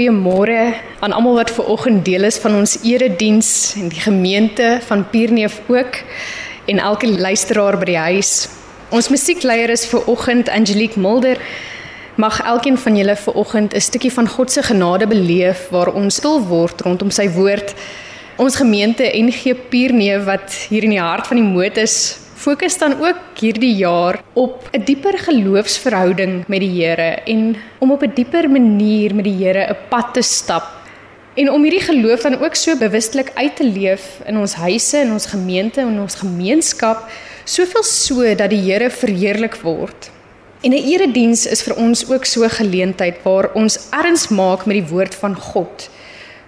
Goeiemôre 0.00 0.72
aan 1.04 1.12
almal 1.12 1.34
wat 1.34 1.50
ver 1.52 1.66
oggend 1.68 2.04
deel 2.04 2.24
is 2.24 2.38
van 2.40 2.54
ons 2.56 2.78
erediens 2.88 3.74
en 3.76 3.90
die 3.92 4.00
gemeente 4.00 4.78
van 4.86 5.02
Pierneef 5.10 5.58
ook 5.68 5.98
en 6.72 6.78
elke 6.78 7.08
luisteraar 7.20 7.76
by 7.76 7.88
die 7.90 7.98
huis. 7.98 8.48
Ons 8.96 9.10
musiekleier 9.12 9.68
is 9.68 9.84
ver 9.90 10.08
oggend 10.08 10.48
Angelique 10.48 10.96
Mulder. 10.96 11.36
Mag 12.16 12.40
elkeen 12.40 12.80
van 12.80 12.96
julle 12.96 13.16
ver 13.16 13.36
oggend 13.44 13.76
'n 13.76 13.80
stukkie 13.80 14.12
van 14.12 14.28
God 14.28 14.52
se 14.52 14.62
genade 14.62 15.06
beleef 15.06 15.68
waar 15.68 15.92
ons 15.92 16.16
stil 16.16 16.40
word 16.48 16.80
rondom 16.80 17.10
sy 17.10 17.28
woord. 17.28 17.74
Ons 18.36 18.56
gemeente 18.56 19.04
NG 19.04 19.52
Pierneef 19.68 20.24
wat 20.24 20.66
hier 20.68 20.84
in 20.84 20.96
die 20.96 21.00
hart 21.00 21.26
van 21.26 21.36
die 21.36 21.44
moot 21.44 21.76
is, 21.76 22.19
fokus 22.40 22.78
dan 22.80 22.94
ook 23.04 23.36
hierdie 23.36 23.74
jaar 23.76 24.22
op 24.32 24.68
'n 24.72 24.84
dieper 24.84 25.18
geloofsverhouding 25.18 26.44
met 26.48 26.60
die 26.60 26.72
Here 26.80 27.20
en 27.24 27.56
om 27.78 27.92
op 27.92 28.02
'n 28.02 28.12
dieper 28.14 28.50
manier 28.50 29.14
met 29.14 29.24
die 29.24 29.44
Here 29.44 29.68
'n 29.68 29.76
pad 29.88 30.14
te 30.14 30.22
stap. 30.22 30.66
En 31.34 31.50
om 31.50 31.62
hierdie 31.62 31.80
geloof 31.80 32.20
dan 32.20 32.42
ook 32.42 32.54
so 32.54 32.76
bewustelik 32.76 33.30
uit 33.34 33.56
te 33.56 33.64
leef 33.64 34.20
in 34.24 34.38
ons 34.38 34.54
huise 34.54 34.96
en 34.96 35.12
ons 35.12 35.26
gemeente 35.26 35.80
en 35.80 36.00
ons 36.00 36.14
gemeenskap, 36.14 37.10
soveel 37.44 37.82
so 37.82 38.34
dat 38.34 38.50
die 38.50 38.72
Here 38.72 38.90
verheerlik 38.90 39.54
word. 39.54 40.10
En 40.60 40.70
'n 40.70 40.84
erediens 40.92 41.46
is 41.46 41.62
vir 41.62 41.76
ons 41.76 42.10
ook 42.10 42.24
so 42.24 42.44
'n 42.44 42.50
geleentheid 42.50 43.22
waar 43.22 43.50
ons 43.52 43.88
erns 43.90 44.28
maak 44.28 44.66
met 44.66 44.76
die 44.76 44.88
woord 44.88 45.14
van 45.14 45.34
God, 45.34 45.90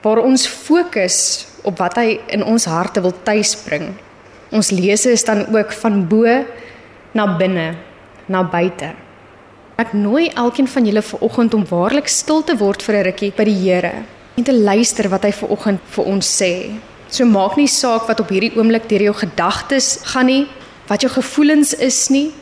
waar 0.00 0.18
ons 0.18 0.46
fokus 0.46 1.46
op 1.62 1.78
wat 1.78 1.96
hy 1.96 2.20
in 2.26 2.44
ons 2.44 2.64
harte 2.64 3.00
wil 3.00 3.14
tuisbring. 3.22 3.94
Ons 4.53 4.69
lese 4.70 5.14
is 5.17 5.25
dan 5.25 5.47
ook 5.48 5.72
van 5.72 6.03
bo 6.08 6.28
na 7.17 7.25
binne, 7.39 7.72
na 8.28 8.42
buite. 8.45 8.91
Ek 9.81 9.94
nooi 9.97 10.28
elkeen 10.36 10.69
van 10.69 10.84
julle 10.84 11.03
vanoggend 11.03 11.55
om 11.56 11.64
waarlik 11.70 12.11
stil 12.12 12.44
te 12.44 12.56
word 12.61 12.83
vir 12.84 12.97
'n 12.97 13.05
rukkie 13.09 13.33
by 13.33 13.44
die 13.44 13.61
Here 13.62 13.92
en 14.36 14.44
te 14.44 14.53
luister 14.53 15.09
wat 15.09 15.25
hy 15.25 15.33
vanoggend 15.33 15.81
vir 15.84 16.05
ons 16.05 16.42
sê. 16.42 16.70
So 17.09 17.25
maak 17.25 17.56
nie 17.56 17.67
saak 17.67 18.06
wat 18.09 18.20
op 18.20 18.28
hierdie 18.28 18.53
oomblik 18.56 18.89
deur 18.89 19.03
jou 19.03 19.14
gedagtes 19.14 19.98
gaan 20.05 20.27
nie, 20.27 20.47
wat 20.89 21.00
jou 21.00 21.11
gevoelens 21.11 21.75
is 21.75 22.11
nie. 22.11 22.33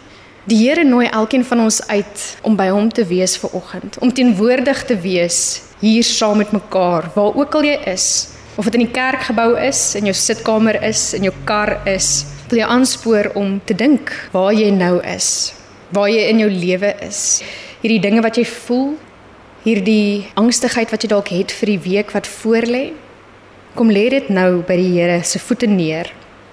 Die 0.46 0.56
Here 0.56 0.84
nooi 0.84 1.06
elkeen 1.06 1.44
van 1.44 1.60
ons 1.60 1.80
uit 1.88 2.36
om 2.42 2.56
by 2.56 2.68
hom 2.68 2.90
te 2.90 3.04
wees 3.04 3.36
vanoggend, 3.38 3.98
om 4.00 4.12
teenwoordig 4.12 4.84
te 4.84 4.96
wees 4.96 5.62
hier 5.80 6.04
saam 6.04 6.38
met 6.38 6.52
mekaar, 6.52 7.10
waar 7.14 7.36
ook 7.36 7.54
al 7.54 7.62
jy 7.62 7.78
is 7.86 8.39
of 8.56 8.66
dit 8.66 8.76
in 8.78 8.86
die 8.86 8.94
kerkgebou 8.94 9.54
is, 9.60 9.94
in 9.98 10.08
jou 10.10 10.16
sitkamer 10.16 10.80
is, 10.86 11.10
in 11.14 11.28
jou 11.28 11.34
kar 11.48 11.78
is, 11.88 12.24
wil 12.50 12.60
jy 12.60 12.66
aanspoor 12.66 13.30
om 13.38 13.58
te 13.64 13.76
dink 13.78 14.10
waar 14.34 14.52
jy 14.56 14.70
nou 14.74 14.98
is, 15.06 15.52
waar 15.94 16.10
jy 16.10 16.26
in 16.32 16.42
jou 16.42 16.50
lewe 16.50 16.90
is. 17.06 17.40
Hierdie 17.80 18.02
dinge 18.02 18.24
wat 18.24 18.40
jy 18.40 18.44
voel, 18.48 18.94
hierdie 19.64 20.26
angstigheid 20.40 20.90
wat 20.90 21.04
jy 21.04 21.12
dalk 21.12 21.30
het 21.34 21.54
vir 21.54 21.74
die 21.74 21.80
week 21.86 22.14
wat 22.16 22.28
voorlê, 22.28 22.90
kom 23.78 23.92
lê 23.92 24.08
dit 24.10 24.30
nou 24.32 24.62
by 24.66 24.76
die 24.80 24.90
Here 24.96 25.22
se 25.24 25.38
voete 25.38 25.68
neer. 25.70 26.10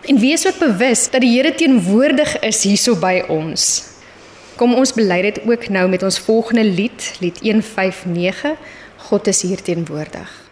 En 0.07 0.19
wees 0.21 0.45
ook 0.47 0.59
bewus 0.61 1.07
dat 1.11 1.23
die 1.25 1.33
Here 1.33 1.51
teenwoordig 1.55 2.37
is 2.45 2.63
hierso 2.67 2.95
by 2.99 3.23
ons. 3.33 3.87
Kom 4.57 4.73
ons 4.77 4.93
bely 4.95 5.21
dit 5.27 5.41
ook 5.45 5.67
nou 5.73 5.85
met 5.89 6.03
ons 6.05 6.19
volgende 6.29 6.65
lied, 6.65 7.13
lied 7.21 7.41
159. 7.43 8.57
God 9.09 9.27
is 9.27 9.41
hier 9.45 9.61
teenwoordig. 9.61 10.46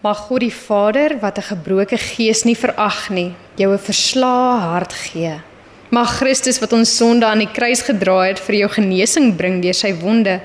Mag 0.00 0.28
God 0.28 0.44
die 0.44 0.54
Vader 0.54 1.18
wat 1.18 1.38
'n 1.38 1.48
gebroke 1.54 1.98
gees 1.98 2.44
nie 2.44 2.54
verag 2.54 3.10
nie, 3.10 3.34
jou 3.56 3.72
'n 3.72 3.78
verslae 3.78 4.60
hart 4.60 4.92
gee. 4.92 5.40
Mag 5.90 6.18
Christus 6.18 6.60
wat 6.60 6.72
ons 6.72 6.96
sonde 6.96 7.26
aan 7.26 7.38
die 7.38 7.52
kruis 7.52 7.82
gedra 7.82 8.26
het 8.28 8.38
vir 8.38 8.54
jou 8.54 8.68
genesing 8.68 9.36
bring 9.36 9.62
deur 9.62 9.74
sy 9.74 9.94
wonde. 9.94 10.40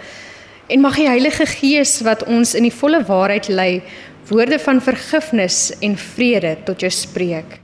En 0.70 0.82
mag 0.82 0.96
die 0.96 1.08
Heilige 1.08 1.46
Gees 1.46 2.02
wat 2.02 2.24
ons 2.24 2.56
in 2.56 2.64
die 2.64 2.72
volle 2.72 3.04
waarheid 3.04 3.48
lei, 3.48 3.82
woorde 4.30 4.60
van 4.60 4.82
vergifnis 4.82 5.72
en 5.82 5.98
vrede 5.98 6.58
tot 6.66 6.80
jou 6.80 6.92
spreek. 6.92 7.60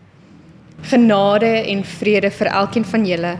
Genade 0.82 1.66
en 1.68 1.84
vrede 1.84 2.32
vir 2.32 2.48
elkeen 2.48 2.86
van 2.86 3.06
julle 3.06 3.38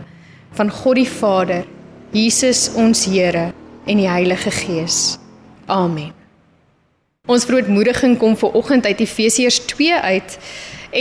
van 0.52 0.70
God 0.70 0.96
die 0.96 1.08
Vader, 1.08 1.64
Jesus 2.10 2.70
ons 2.74 3.04
Here 3.04 3.52
en 3.86 3.96
die 3.96 4.08
Heilige 4.08 4.50
Gees. 4.50 5.18
Amen. 5.66 6.19
Ons 7.30 7.44
verootmoediging 7.46 8.16
kom 8.18 8.32
ver 8.34 8.56
oggend 8.58 8.86
uit 8.88 9.00
Efesiërs 9.04 9.60
2 9.70 10.00
uit 10.02 10.32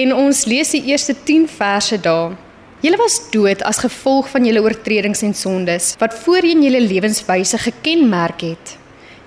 en 0.01 0.11
ons 0.13 0.41
lees 0.45 0.75
die 0.75 0.83
eerste 0.91 1.15
10 1.25 1.47
verse 1.49 1.97
daar. 2.05 2.35
Julle 2.85 2.99
was 3.01 3.15
dood 3.33 3.63
as 3.65 3.81
gevolg 3.81 4.29
van 4.29 4.45
julle 4.45 4.61
oortredings 4.61 5.23
en 5.25 5.33
sondes 5.33 5.95
wat 5.97 6.19
voorheen 6.21 6.61
julle 6.61 6.83
lewenswyse 6.85 7.57
gekenmerk 7.65 8.45
het. 8.45 8.75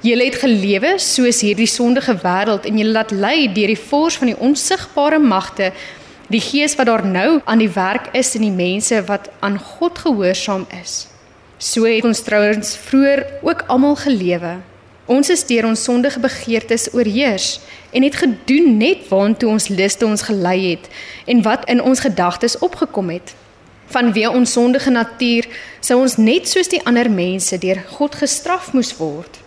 Julle 0.07 0.31
het 0.31 0.39
gelewe 0.45 0.95
soos 1.03 1.43
hierdie 1.43 1.67
sondige 1.67 2.15
wêreld 2.23 2.71
en 2.71 2.79
julle 2.79 2.95
laat 2.95 3.11
lei 3.11 3.51
deur 3.51 3.75
die 3.75 3.83
forse 3.91 4.23
van 4.23 4.31
die 4.31 4.39
onsigbare 4.39 5.19
magte, 5.19 5.73
die 6.31 6.45
gees 6.53 6.79
wat 6.79 6.87
daar 6.87 7.03
nou 7.07 7.41
aan 7.45 7.67
die 7.67 7.73
werk 7.75 8.13
is 8.15 8.37
in 8.39 8.47
die 8.47 8.55
mense 8.55 9.03
wat 9.11 9.27
aan 9.43 9.59
God 9.59 9.99
gehoorsaam 10.07 10.71
is. 10.79 11.09
So 11.59 11.83
het 11.83 12.07
ons 12.07 12.23
trouens 12.23 12.77
vroeër 12.79 13.27
ook 13.43 13.67
almal 13.67 13.99
gelewe. 14.07 14.61
Ons 15.11 15.33
is 15.35 15.43
deur 15.47 15.67
ons 15.67 15.83
sondige 15.83 16.21
begeertes 16.23 16.87
oorheers 16.95 17.61
en 17.91 18.05
het 18.07 18.21
gedoen 18.21 18.77
net 18.79 19.09
waantoe 19.11 19.49
ons 19.51 19.67
liste 19.69 20.07
ons 20.07 20.23
gelei 20.23 20.59
het 20.71 20.87
en 21.27 21.43
wat 21.43 21.67
in 21.67 21.83
ons 21.83 22.05
gedagtes 22.05 22.59
opgekom 22.63 23.11
het. 23.11 23.35
Vanweë 23.91 24.31
ons 24.31 24.53
sondige 24.53 24.95
natuur 24.95 25.49
sou 25.81 25.99
ons 26.05 26.17
net 26.17 26.47
soos 26.49 26.71
die 26.71 26.81
ander 26.87 27.11
mense 27.11 27.59
deur 27.59 27.83
God 27.99 28.15
gestraf 28.15 28.71
moes 28.73 28.95
word. 29.01 29.41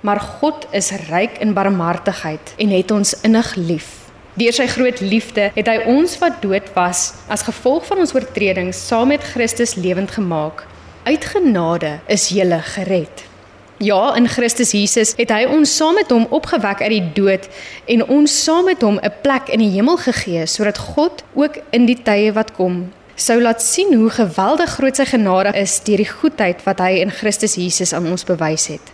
Maar 0.00 0.20
God 0.40 0.64
is 0.72 0.90
ryk 1.10 1.42
in 1.44 1.52
barmhartigheid 1.52 2.56
en 2.56 2.72
het 2.72 2.90
ons 2.90 3.14
innig 3.20 3.54
lief. 3.56 3.92
Deur 4.36 4.52
sy 4.52 4.66
groot 4.68 5.00
liefde 5.04 5.50
het 5.52 5.68
hy 5.68 5.78
ons 5.92 6.16
wat 6.24 6.40
dood 6.40 6.72
was 6.72 7.12
as 7.28 7.44
gevolg 7.44 7.84
van 7.84 8.00
ons 8.00 8.16
oortredings 8.16 8.80
saam 8.88 9.12
met 9.12 9.24
Christus 9.34 9.76
lewend 9.76 10.16
gemaak. 10.16 10.64
Uit 11.04 11.24
genade 11.36 11.98
is 12.08 12.30
jy 12.32 12.48
gered. 12.72 13.35
Ja, 13.78 14.16
in 14.16 14.28
Christus 14.28 14.70
Jesus 14.72 15.12
het 15.16 15.30
hy 15.30 15.44
ons 15.44 15.76
saam 15.76 15.94
met 15.94 16.10
hom 16.10 16.26
opgewek 16.30 16.80
uit 16.80 16.94
die 16.94 17.12
dood 17.12 17.48
en 17.84 18.06
ons 18.08 18.44
saam 18.44 18.64
met 18.64 18.80
hom 18.82 18.98
'n 19.02 19.12
plek 19.22 19.48
in 19.48 19.60
die 19.60 19.70
hemel 19.70 19.96
gegee 19.96 20.46
sodat 20.46 20.78
God 20.78 21.24
ook 21.34 21.58
in 21.70 21.86
die 21.86 22.02
tye 22.02 22.32
wat 22.32 22.52
kom 22.52 22.88
sou 23.16 23.40
laat 23.40 23.62
sien 23.62 23.94
hoe 23.96 24.10
geweldig 24.12 24.70
groot 24.76 24.96
sy 24.96 25.06
genade 25.08 25.52
is 25.56 25.78
deur 25.86 26.02
die 26.02 26.08
goedheid 26.08 26.60
wat 26.66 26.82
hy 26.84 26.98
in 27.00 27.10
Christus 27.10 27.56
Jesus 27.56 27.94
aan 27.96 28.08
ons 28.12 28.26
bewys 28.28 28.66
het. 28.68 28.92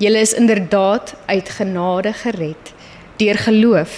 Julle 0.00 0.22
is 0.24 0.32
inderdaad 0.32 1.12
uit 1.26 1.48
genade 1.48 2.12
gered 2.12 2.72
deur 3.20 3.38
geloof. 3.38 3.92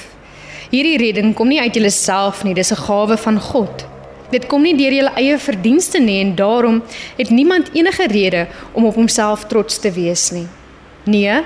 Hierdie 0.71 0.99
redding 0.99 1.35
kom 1.39 1.49
nie 1.49 1.61
uit 1.61 1.75
julleself 1.75 2.43
nie, 2.45 2.55
dis 2.55 2.73
'n 2.73 2.83
gawe 2.83 3.17
van 3.17 3.41
God. 3.41 3.87
Dit 4.33 4.47
kom 4.49 4.63
nie 4.65 4.77
deur 4.77 4.95
julle 4.95 5.13
eie 5.21 5.37
verdienste 5.39 6.01
nie 6.01 6.21
en 6.23 6.33
daarom 6.39 6.81
het 7.19 7.31
niemand 7.31 7.69
enige 7.77 8.07
rede 8.09 8.47
om 8.73 8.87
op 8.89 8.95
homself 8.95 9.45
trots 9.51 9.79
te 9.79 9.93
wees 9.93 10.31
nie. 10.33 10.47
Nee, 11.05 11.43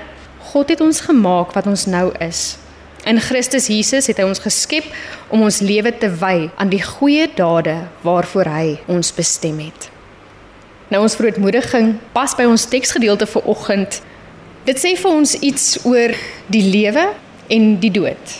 God 0.51 0.69
het 0.69 0.81
ons 0.81 1.01
gemaak 1.03 1.51
wat 1.53 1.67
ons 1.67 1.85
nou 1.85 2.09
is. 2.23 2.57
In 3.07 3.19
Christus 3.19 3.67
Jesus 3.67 4.07
het 4.07 4.19
hy 4.19 4.25
ons 4.27 4.41
geskep 4.43 4.87
om 5.31 5.43
ons 5.43 5.61
lewe 5.63 5.91
te 5.91 6.09
wy 6.21 6.49
aan 6.55 6.71
die 6.71 6.81
goeie 6.83 7.27
dade 7.35 7.75
waarvoor 8.03 8.49
hy 8.51 8.65
ons 8.91 9.11
bestem 9.15 9.59
het. 9.63 9.89
Nou 10.89 11.03
ons 11.05 11.15
verootmoediging 11.19 11.97
pas 12.15 12.33
by 12.35 12.47
ons 12.49 12.67
teksgedeelte 12.71 13.27
vir 13.29 13.49
oggend. 13.51 13.99
Dit 14.65 14.81
sê 14.81 14.95
vir 14.99 15.11
ons 15.11 15.35
iets 15.35 15.65
oor 15.85 16.15
die 16.51 16.63
lewe 16.65 17.09
en 17.51 17.75
die 17.81 17.91
dood. 17.93 18.37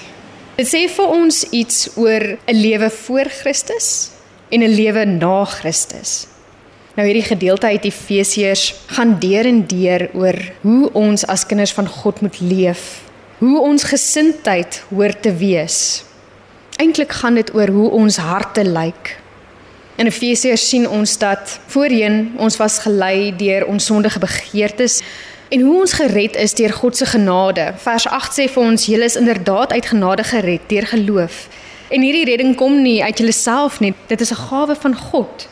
Dit 0.58 0.68
sê 0.68 0.88
vir 0.92 1.12
ons 1.14 1.44
iets 1.56 1.90
oor 1.96 2.38
'n 2.48 2.56
lewe 2.56 2.90
voor 2.90 3.30
Christus 3.30 4.19
en 4.50 4.64
'n 4.64 4.76
lewe 4.76 5.06
na 5.06 5.46
Christus. 5.46 6.28
Nou 6.96 7.08
hierdie 7.08 7.24
gedeelte 7.24 7.66
uit 7.66 7.86
Efesiërs 7.86 8.74
gaan 8.86 9.20
deur 9.20 9.46
en 9.46 9.68
deur 9.68 10.10
oor 10.14 10.36
hoe 10.62 10.90
ons 10.94 11.26
as 11.26 11.46
kinders 11.46 11.72
van 11.74 11.88
God 11.88 12.22
moet 12.22 12.40
leef, 12.40 13.02
hoe 13.38 13.60
ons 13.62 13.84
gesindheid 13.84 14.84
hoort 14.90 15.22
te 15.22 15.32
wees. 15.36 16.04
Eintlik 16.76 17.12
gaan 17.12 17.34
dit 17.34 17.54
oor 17.56 17.68
hoe 17.68 17.90
ons 17.90 18.18
harte 18.18 18.64
lyk. 18.64 19.16
In 19.96 20.08
Efesiërs 20.08 20.70
sien 20.70 20.90
ons 20.90 21.18
dat 21.18 21.60
voorheen 21.68 22.34
ons 22.38 22.58
was 22.58 22.80
gelei 22.80 23.36
deur 23.36 23.66
ons 23.68 23.86
sondige 23.86 24.20
begeertes 24.20 25.02
en 25.50 25.62
hoe 25.62 25.80
ons 25.80 25.94
gered 25.94 26.36
is 26.36 26.54
deur 26.54 26.74
God 26.74 26.98
se 26.98 27.06
genade. 27.06 27.74
Vers 27.78 28.08
8 28.08 28.36
sê 28.38 28.46
vir 28.52 28.64
ons: 28.64 28.86
"Julle 28.86 29.06
is 29.06 29.16
inderdaad 29.16 29.72
uit 29.72 29.86
genade 29.86 30.24
gered 30.24 30.62
deur 30.68 30.88
geloof." 30.88 31.48
En 31.90 32.02
hierdie 32.02 32.26
redding 32.26 32.56
kom 32.56 32.82
nie 32.82 33.04
uit 33.04 33.18
jouself 33.18 33.80
nie. 33.80 33.94
Dit 34.08 34.22
is 34.22 34.32
'n 34.32 34.46
gawe 34.50 34.76
van 34.76 34.96
God. 34.96 35.48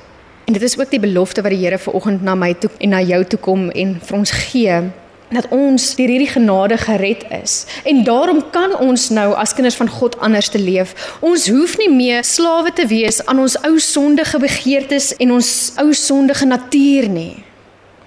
En 0.46 0.54
dit 0.54 0.62
is 0.62 0.80
ook 0.80 0.90
die 0.90 1.00
belofte 1.00 1.42
wat 1.42 1.52
die 1.52 1.60
Here 1.60 1.78
vanoggend 1.78 2.22
na 2.22 2.36
my 2.36 2.54
toe 2.54 2.70
en 2.78 2.90
na 2.90 3.02
jou 3.02 3.26
toe 3.26 3.40
kom 3.40 3.70
en 3.70 4.00
vir 4.04 4.18
ons 4.18 4.32
gee 4.32 4.82
dat 5.30 5.48
ons 5.50 5.96
deur 5.96 6.08
hierdie 6.08 6.30
genade 6.30 6.78
gered 6.78 7.24
is. 7.44 7.66
En 7.84 8.04
daarom 8.04 8.44
kan 8.52 8.78
ons 8.80 9.10
nou 9.10 9.34
as 9.34 9.54
kinders 9.54 9.76
van 9.76 9.90
God 9.90 10.20
anders 10.20 10.50
te 10.50 10.60
leef. 10.60 11.18
Ons 11.20 11.50
hoef 11.50 11.78
nie 11.78 11.90
meer 11.90 12.24
slawe 12.24 12.74
te 12.74 12.88
wees 12.88 13.26
aan 13.26 13.40
ons 13.40 13.58
ou 13.68 13.80
sondige 13.80 14.40
begeertes 14.40 15.16
en 15.16 15.32
ons 15.32 15.74
ou 15.78 15.94
sondige 15.94 16.46
natuur 16.46 17.10
nie. 17.10 17.44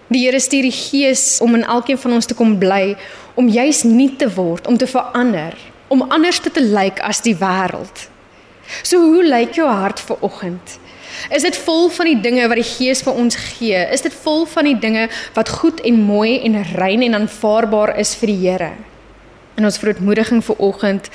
Die 0.08 0.24
Here 0.24 0.40
stuur 0.40 0.62
die 0.62 0.74
Gees 0.74 1.38
om 1.42 1.54
in 1.54 1.64
elkeen 1.64 1.98
van 1.98 2.12
ons 2.12 2.26
te 2.26 2.34
kom 2.34 2.58
bly, 2.58 2.96
om 3.34 3.48
juis 3.48 3.82
nuut 3.82 4.18
te 4.18 4.30
word, 4.34 4.66
om 4.66 4.76
te 4.76 4.86
verander, 4.86 5.54
om 5.88 6.02
anders 6.02 6.40
te, 6.40 6.50
lyk 6.60 6.98
as 7.06 7.20
die 7.22 7.36
wêreld. 7.36 8.08
So 8.82 9.00
hoe 9.00 9.24
lyk 9.24 9.58
jou 9.58 9.68
hart 9.68 10.00
vir 10.00 10.16
oggend? 10.20 10.78
Is 11.34 11.42
dit 11.42 11.56
vol 11.66 11.90
van 11.92 12.06
die 12.06 12.20
dinge 12.20 12.46
wat 12.48 12.60
die 12.60 12.66
Gees 12.66 13.02
vir 13.04 13.18
ons 13.18 13.36
gee? 13.36 13.82
Is 13.92 14.04
dit 14.06 14.14
vol 14.22 14.46
van 14.48 14.68
die 14.70 14.78
dinge 14.78 15.08
wat 15.34 15.52
goed 15.60 15.82
en 15.86 16.00
mooi 16.06 16.38
en 16.46 16.56
rein 16.74 17.02
en 17.02 17.18
aanvaarbaar 17.22 17.96
is 18.00 18.14
vir 18.20 18.32
die 18.32 18.40
Here? 18.46 18.72
In 19.58 19.66
ons 19.68 19.78
verootmoediging 19.82 20.42
vir 20.46 20.60
oggend 20.62 21.10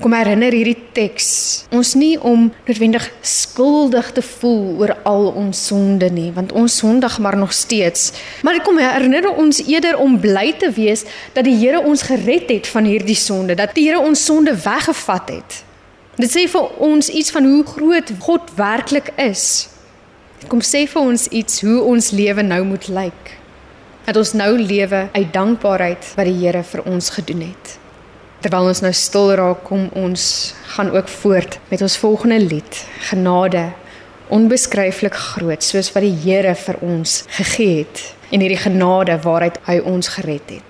kom 0.00 0.12
herinner 0.12 0.52
hierdie 0.52 0.76
teks 0.92 1.28
ons 1.72 1.94
nie 1.96 2.18
om 2.20 2.50
noodwendig 2.66 3.06
skuldig 3.24 4.10
te 4.18 4.24
voel 4.24 4.82
oor 4.82 4.92
al 5.08 5.30
ons 5.40 5.62
sonde 5.70 6.10
nie, 6.12 6.28
want 6.36 6.52
ons 6.52 6.76
sondig 6.82 7.16
maar 7.24 7.38
nog 7.40 7.54
steeds. 7.56 8.10
Maar 8.44 8.58
dit 8.58 8.66
kom 8.66 8.80
herinner 8.82 9.30
ons 9.32 9.62
eerder 9.64 9.96
om 10.02 10.18
bly 10.20 10.50
te 10.60 10.68
wees 10.76 11.06
dat 11.32 11.48
die 11.48 11.56
Here 11.56 11.80
ons 11.80 12.04
gered 12.10 12.50
het 12.52 12.68
van 12.68 12.84
hierdie 12.84 13.16
sonde, 13.16 13.56
dat 13.56 13.72
die 13.78 13.86
Here 13.88 14.02
ons 14.04 14.24
sonde 14.24 14.52
weggevat 14.52 15.32
het. 15.38 15.62
Dit 16.16 16.32
sê 16.32 16.46
vir 16.48 16.68
ons 16.80 17.08
iets 17.12 17.32
van 17.34 17.44
hoe 17.44 17.64
groot 17.68 18.10
God 18.24 18.52
werklik 18.56 19.10
is. 19.20 19.68
Dit 20.40 20.48
kom 20.48 20.62
sê 20.64 20.86
vir 20.88 21.02
ons 21.02 21.26
iets 21.28 21.60
hoe 21.60 21.82
ons 21.84 22.08
lewe 22.16 22.44
nou 22.46 22.62
moet 22.64 22.86
lyk. 22.88 23.32
Dat 24.06 24.16
ons 24.16 24.32
nou 24.32 24.54
lewe 24.56 25.02
uit 25.12 25.32
dankbaarheid 25.34 26.08
wat 26.16 26.28
die 26.28 26.38
Here 26.40 26.62
vir 26.64 26.86
ons 26.88 27.10
gedoen 27.18 27.42
het. 27.50 27.74
Terwyl 28.40 28.70
ons 28.70 28.80
nou 28.80 28.92
stil 28.96 29.34
raak, 29.36 29.64
kom 29.68 29.90
ons 29.92 30.54
gaan 30.76 30.94
ook 30.94 31.12
voort 31.20 31.58
met 31.68 31.84
ons 31.84 31.98
volgende 32.00 32.40
lied. 32.40 32.80
Genade 33.10 33.66
onbeskryflik 34.32 35.14
groot 35.14 35.62
soos 35.62 35.92
wat 35.92 36.06
die 36.06 36.16
Here 36.24 36.54
vir 36.56 36.80
ons 36.80 37.24
gegee 37.36 37.82
het 37.84 38.06
en 38.32 38.40
hierdie 38.42 38.58
genade 38.64 39.14
waaruit 39.22 39.60
hy 39.68 39.76
ons 39.84 40.08
gered 40.16 40.48
het. 40.50 40.65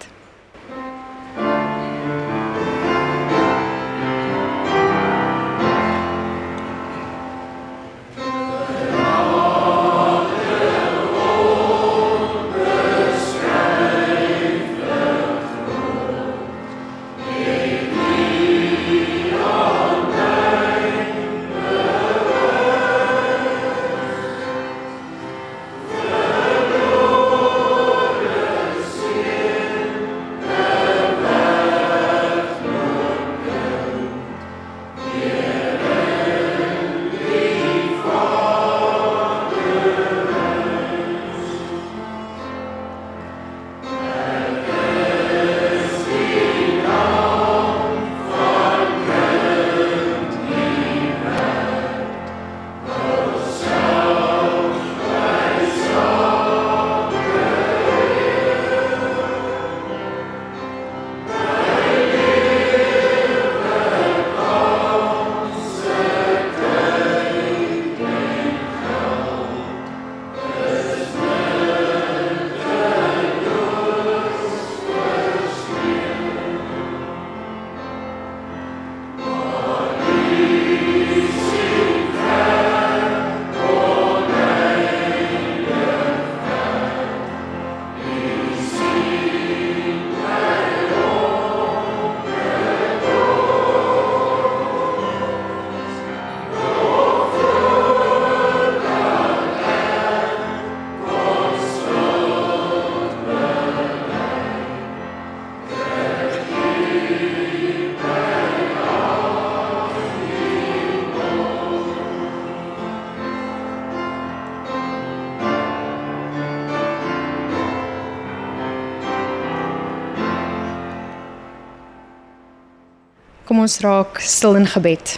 Ons 123.66 123.80
raak 123.82 124.20
stil 124.23 124.54
in 124.61 124.66
gebed. 124.70 125.16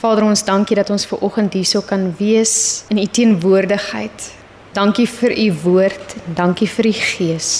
Vader, 0.00 0.24
ons 0.24 0.42
dankie 0.46 0.78
dat 0.78 0.88
ons 0.92 1.04
ver 1.04 1.20
oggend 1.26 1.52
hierso 1.52 1.82
kan 1.84 2.06
wees 2.16 2.86
in 2.88 3.00
u 3.02 3.04
teenwoordigheid. 3.04 4.28
Dankie 4.72 5.04
vir 5.10 5.34
u 5.34 5.46
woord, 5.64 6.14
dankie 6.38 6.68
vir 6.70 6.88
u 6.88 6.92
gees. 6.96 7.50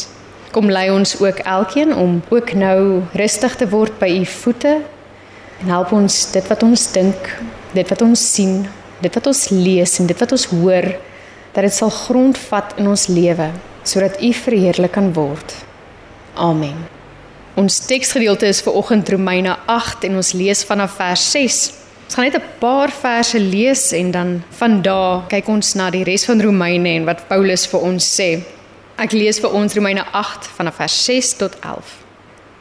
Kom 0.54 0.70
lei 0.72 0.88
ons 0.90 1.18
ook 1.20 1.42
elkeen 1.44 1.92
om 1.92 2.22
ook 2.32 2.54
nou 2.56 3.02
rustig 3.12 3.58
te 3.60 3.68
word 3.68 3.98
by 4.00 4.08
u 4.22 4.24
voete 4.24 4.78
en 5.60 5.72
help 5.74 5.92
ons 5.92 6.16
dit 6.32 6.48
wat 6.48 6.64
ons 6.64 6.86
dink, 6.94 7.28
dit 7.76 7.92
wat 7.92 8.04
ons 8.06 8.22
sien, 8.34 8.62
dit 9.04 9.18
wat 9.18 9.28
ons 9.28 9.42
lees 9.52 9.98
en 10.00 10.08
dit 10.08 10.24
wat 10.24 10.32
ons 10.32 10.46
hoor 10.54 10.88
dat 11.52 11.66
dit 11.66 11.76
sal 11.76 11.92
grondvat 11.92 12.72
in 12.80 12.88
ons 12.88 13.10
lewe 13.12 13.50
sodat 13.84 14.16
U 14.22 14.32
verheerlik 14.36 14.96
kan 14.96 15.12
word. 15.16 15.54
Amen. 16.36 16.99
Ons 17.58 17.80
teksgedeelte 17.82 18.46
is 18.46 18.60
vir 18.62 18.76
oggend 18.78 19.08
Romeine 19.10 19.56
8 19.66 20.04
en 20.06 20.20
ons 20.20 20.32
lees 20.38 20.60
vanaf 20.68 20.94
vers 21.00 21.24
6. 21.32 21.56
Ons 22.06 22.14
gaan 22.14 22.24
net 22.24 22.36
'n 22.38 22.58
paar 22.60 22.90
verse 22.90 23.38
lees 23.38 23.92
en 23.92 24.10
dan 24.10 24.42
van 24.50 24.82
daar 24.82 25.26
kyk 25.28 25.48
ons 25.48 25.74
na 25.74 25.90
die 25.90 26.04
res 26.04 26.24
van 26.24 26.40
Romeine 26.40 26.88
en 26.88 27.04
wat 27.04 27.26
Paulus 27.28 27.66
vir 27.66 27.80
ons 27.80 28.20
sê. 28.20 28.42
Ek 28.96 29.12
lees 29.12 29.40
vir 29.40 29.50
ons 29.50 29.74
Romeine 29.74 30.04
8 30.12 30.46
vanaf 30.56 30.76
vers 30.76 31.04
6 31.04 31.34
tot 31.34 31.56
11. 31.60 31.84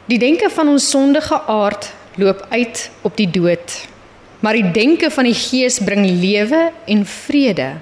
Die 0.06 0.18
denke 0.18 0.50
van 0.50 0.68
ons 0.68 0.90
sondige 0.90 1.40
aard 1.46 1.92
loop 2.16 2.46
uit 2.50 2.90
op 3.02 3.16
die 3.16 3.30
dood. 3.30 3.86
Maar 4.40 4.52
die 4.54 4.70
denke 4.72 5.10
van 5.10 5.24
die 5.24 5.34
Gees 5.34 5.78
bring 5.78 6.04
lewe 6.04 6.72
en 6.86 7.06
vrede. 7.06 7.76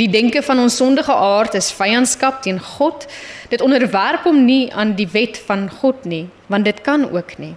Die 0.00 0.08
denke 0.08 0.42
van 0.42 0.58
ons 0.58 0.76
sondige 0.76 1.12
aard 1.12 1.54
is 1.54 1.72
vyandskap 1.72 2.42
teen 2.42 2.60
God. 2.60 3.06
Dit 3.52 3.60
onderwerp 3.60 4.24
hom 4.24 4.44
nie 4.44 4.72
aan 4.72 4.94
die 4.96 5.08
wet 5.12 5.38
van 5.46 5.68
God 5.70 6.04
nie, 6.08 6.28
want 6.52 6.68
dit 6.68 6.80
kan 6.84 7.08
ook 7.08 7.36
nie. 7.40 7.54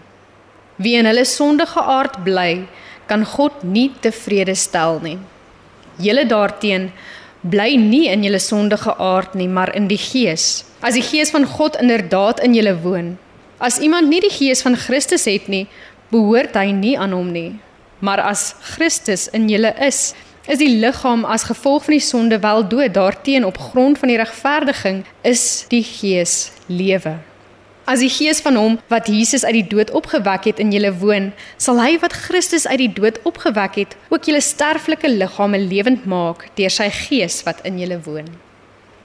Wie 0.76 0.96
in 1.00 1.08
hulle 1.08 1.26
sondige 1.28 1.82
aard 1.82 2.22
bly, 2.24 2.66
kan 3.08 3.26
God 3.28 3.64
nie 3.64 3.90
tevrede 4.02 4.56
stel 4.56 5.00
nie. 5.04 5.18
Julle 6.02 6.26
daarteen 6.28 6.90
bly 7.46 7.76
nie 7.80 8.08
in 8.12 8.26
julle 8.26 8.42
sondige 8.42 8.96
aard 9.00 9.36
nie, 9.38 9.48
maar 9.48 9.72
in 9.78 9.88
die 9.92 10.00
Gees. 10.02 10.66
As 10.82 10.98
die 10.98 11.06
Gees 11.06 11.32
van 11.32 11.46
God 11.46 11.78
inderdaad 11.82 12.42
in 12.44 12.58
julle 12.58 12.76
woon. 12.82 13.16
As 13.58 13.80
iemand 13.80 14.10
nie 14.10 14.24
die 14.26 14.34
Gees 14.34 14.66
van 14.66 14.76
Christus 14.76 15.28
het 15.30 15.48
nie, 15.52 15.66
behoort 16.12 16.58
hy 16.58 16.72
nie 16.76 16.96
aan 17.00 17.16
hom 17.16 17.32
nie. 17.36 17.54
Maar 18.04 18.26
as 18.32 18.54
Christus 18.76 19.30
in 19.38 19.48
julle 19.50 19.72
is, 19.86 20.14
is 20.50 20.60
die 20.62 20.74
liggaam 20.82 21.24
as 21.26 21.48
gevolg 21.48 21.86
van 21.88 21.98
die 21.98 22.04
sonde 22.04 22.42
wel 22.42 22.68
dood 22.70 22.94
daarteen 22.94 23.46
op 23.48 23.62
grond 23.72 24.02
van 24.02 24.12
die 24.12 24.20
regverdiging 24.22 25.06
is 25.24 25.66
die 25.72 25.84
gees 25.86 26.52
lewe 26.68 27.16
as 27.86 28.02
die 28.02 28.10
gees 28.10 28.42
van 28.42 28.58
hom 28.60 28.78
wat 28.90 29.10
Jesus 29.12 29.46
uit 29.46 29.60
die 29.60 29.68
dood 29.76 29.92
opgewek 29.98 30.48
het 30.50 30.62
in 30.62 30.74
julle 30.74 30.92
woon 31.02 31.30
sal 31.62 31.80
hy 31.82 31.96
wat 32.02 32.18
Christus 32.26 32.66
uit 32.68 32.82
die 32.82 32.94
dood 32.98 33.20
opgewek 33.30 33.78
het 33.82 33.96
ook 34.10 34.30
julle 34.30 34.42
sterflike 34.42 35.10
liggame 35.12 35.62
lewend 35.62 36.08
maak 36.10 36.48
deur 36.58 36.74
sy 36.74 36.90
gees 36.90 37.44
wat 37.46 37.62
in 37.68 37.78
julle 37.82 38.00
woon. 38.06 38.28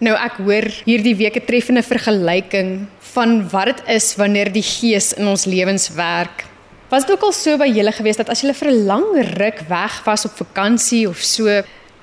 Nou 0.00 0.14
ek 0.16 0.38
hoor 0.40 0.64
hierdie 0.86 1.16
week 1.16 1.36
'n 1.36 1.44
treffende 1.44 1.82
vergelyking 1.84 2.88
van 3.12 3.48
wat 3.52 3.66
dit 3.66 3.80
is 3.96 4.16
wanneer 4.16 4.48
die 4.52 4.64
gees 4.64 5.12
in 5.12 5.26
ons 5.26 5.44
lewens 5.44 5.90
werk. 5.92 6.46
Was 6.88 7.04
dit 7.04 7.12
ook 7.12 7.22
al 7.22 7.32
so 7.32 7.56
by 7.58 7.68
julle 7.68 7.92
gewees 7.92 8.16
dat 8.16 8.30
as 8.30 8.40
julle 8.40 8.54
vir 8.54 8.70
'n 8.70 8.86
lang 8.86 9.06
ruk 9.36 9.60
weg 9.68 10.04
was 10.04 10.24
op 10.24 10.32
vakansie 10.40 11.08
of 11.08 11.20
so 11.20 11.46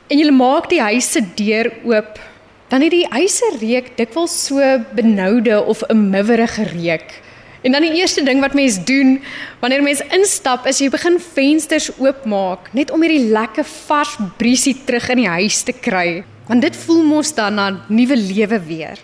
en 0.08 0.18
julle 0.18 0.32
maak 0.32 0.70
die 0.70 0.82
huis 0.82 1.12
se 1.12 1.22
deur 1.36 1.72
oop, 1.84 2.20
dan 2.68 2.82
het 2.82 2.92
die 2.92 3.08
huis 3.10 3.38
se 3.38 3.50
reuk 3.60 3.94
dikwels 3.98 4.36
so 4.48 4.60
benoude 4.96 5.64
of 5.64 5.84
'n 5.88 6.10
miwerige 6.10 6.64
reuk. 6.64 7.22
En 7.62 7.72
dan 7.72 7.82
die 7.82 8.00
eerste 8.00 8.24
ding 8.24 8.40
wat 8.40 8.54
mens 8.54 8.84
doen 8.86 9.22
wanneer 9.60 9.84
mens 9.84 10.02
instap 10.10 10.66
is 10.66 10.80
jy 10.80 10.90
begin 10.90 11.20
vensters 11.20 11.90
oopmaak 11.98 12.74
net 12.74 12.92
om 12.92 13.02
hierdie 13.02 13.30
lekker 13.30 13.66
vars 13.88 14.16
briesie 14.38 14.76
terug 14.86 15.10
in 15.10 15.18
die 15.18 15.28
huis 15.28 15.62
te 15.64 15.74
kry, 15.74 16.24
want 16.48 16.62
dit 16.62 16.76
voel 16.76 17.04
mos 17.04 17.34
dan 17.34 17.54
na 17.54 17.86
nuwe 17.88 18.16
lewe 18.16 18.60
weer. 18.60 18.98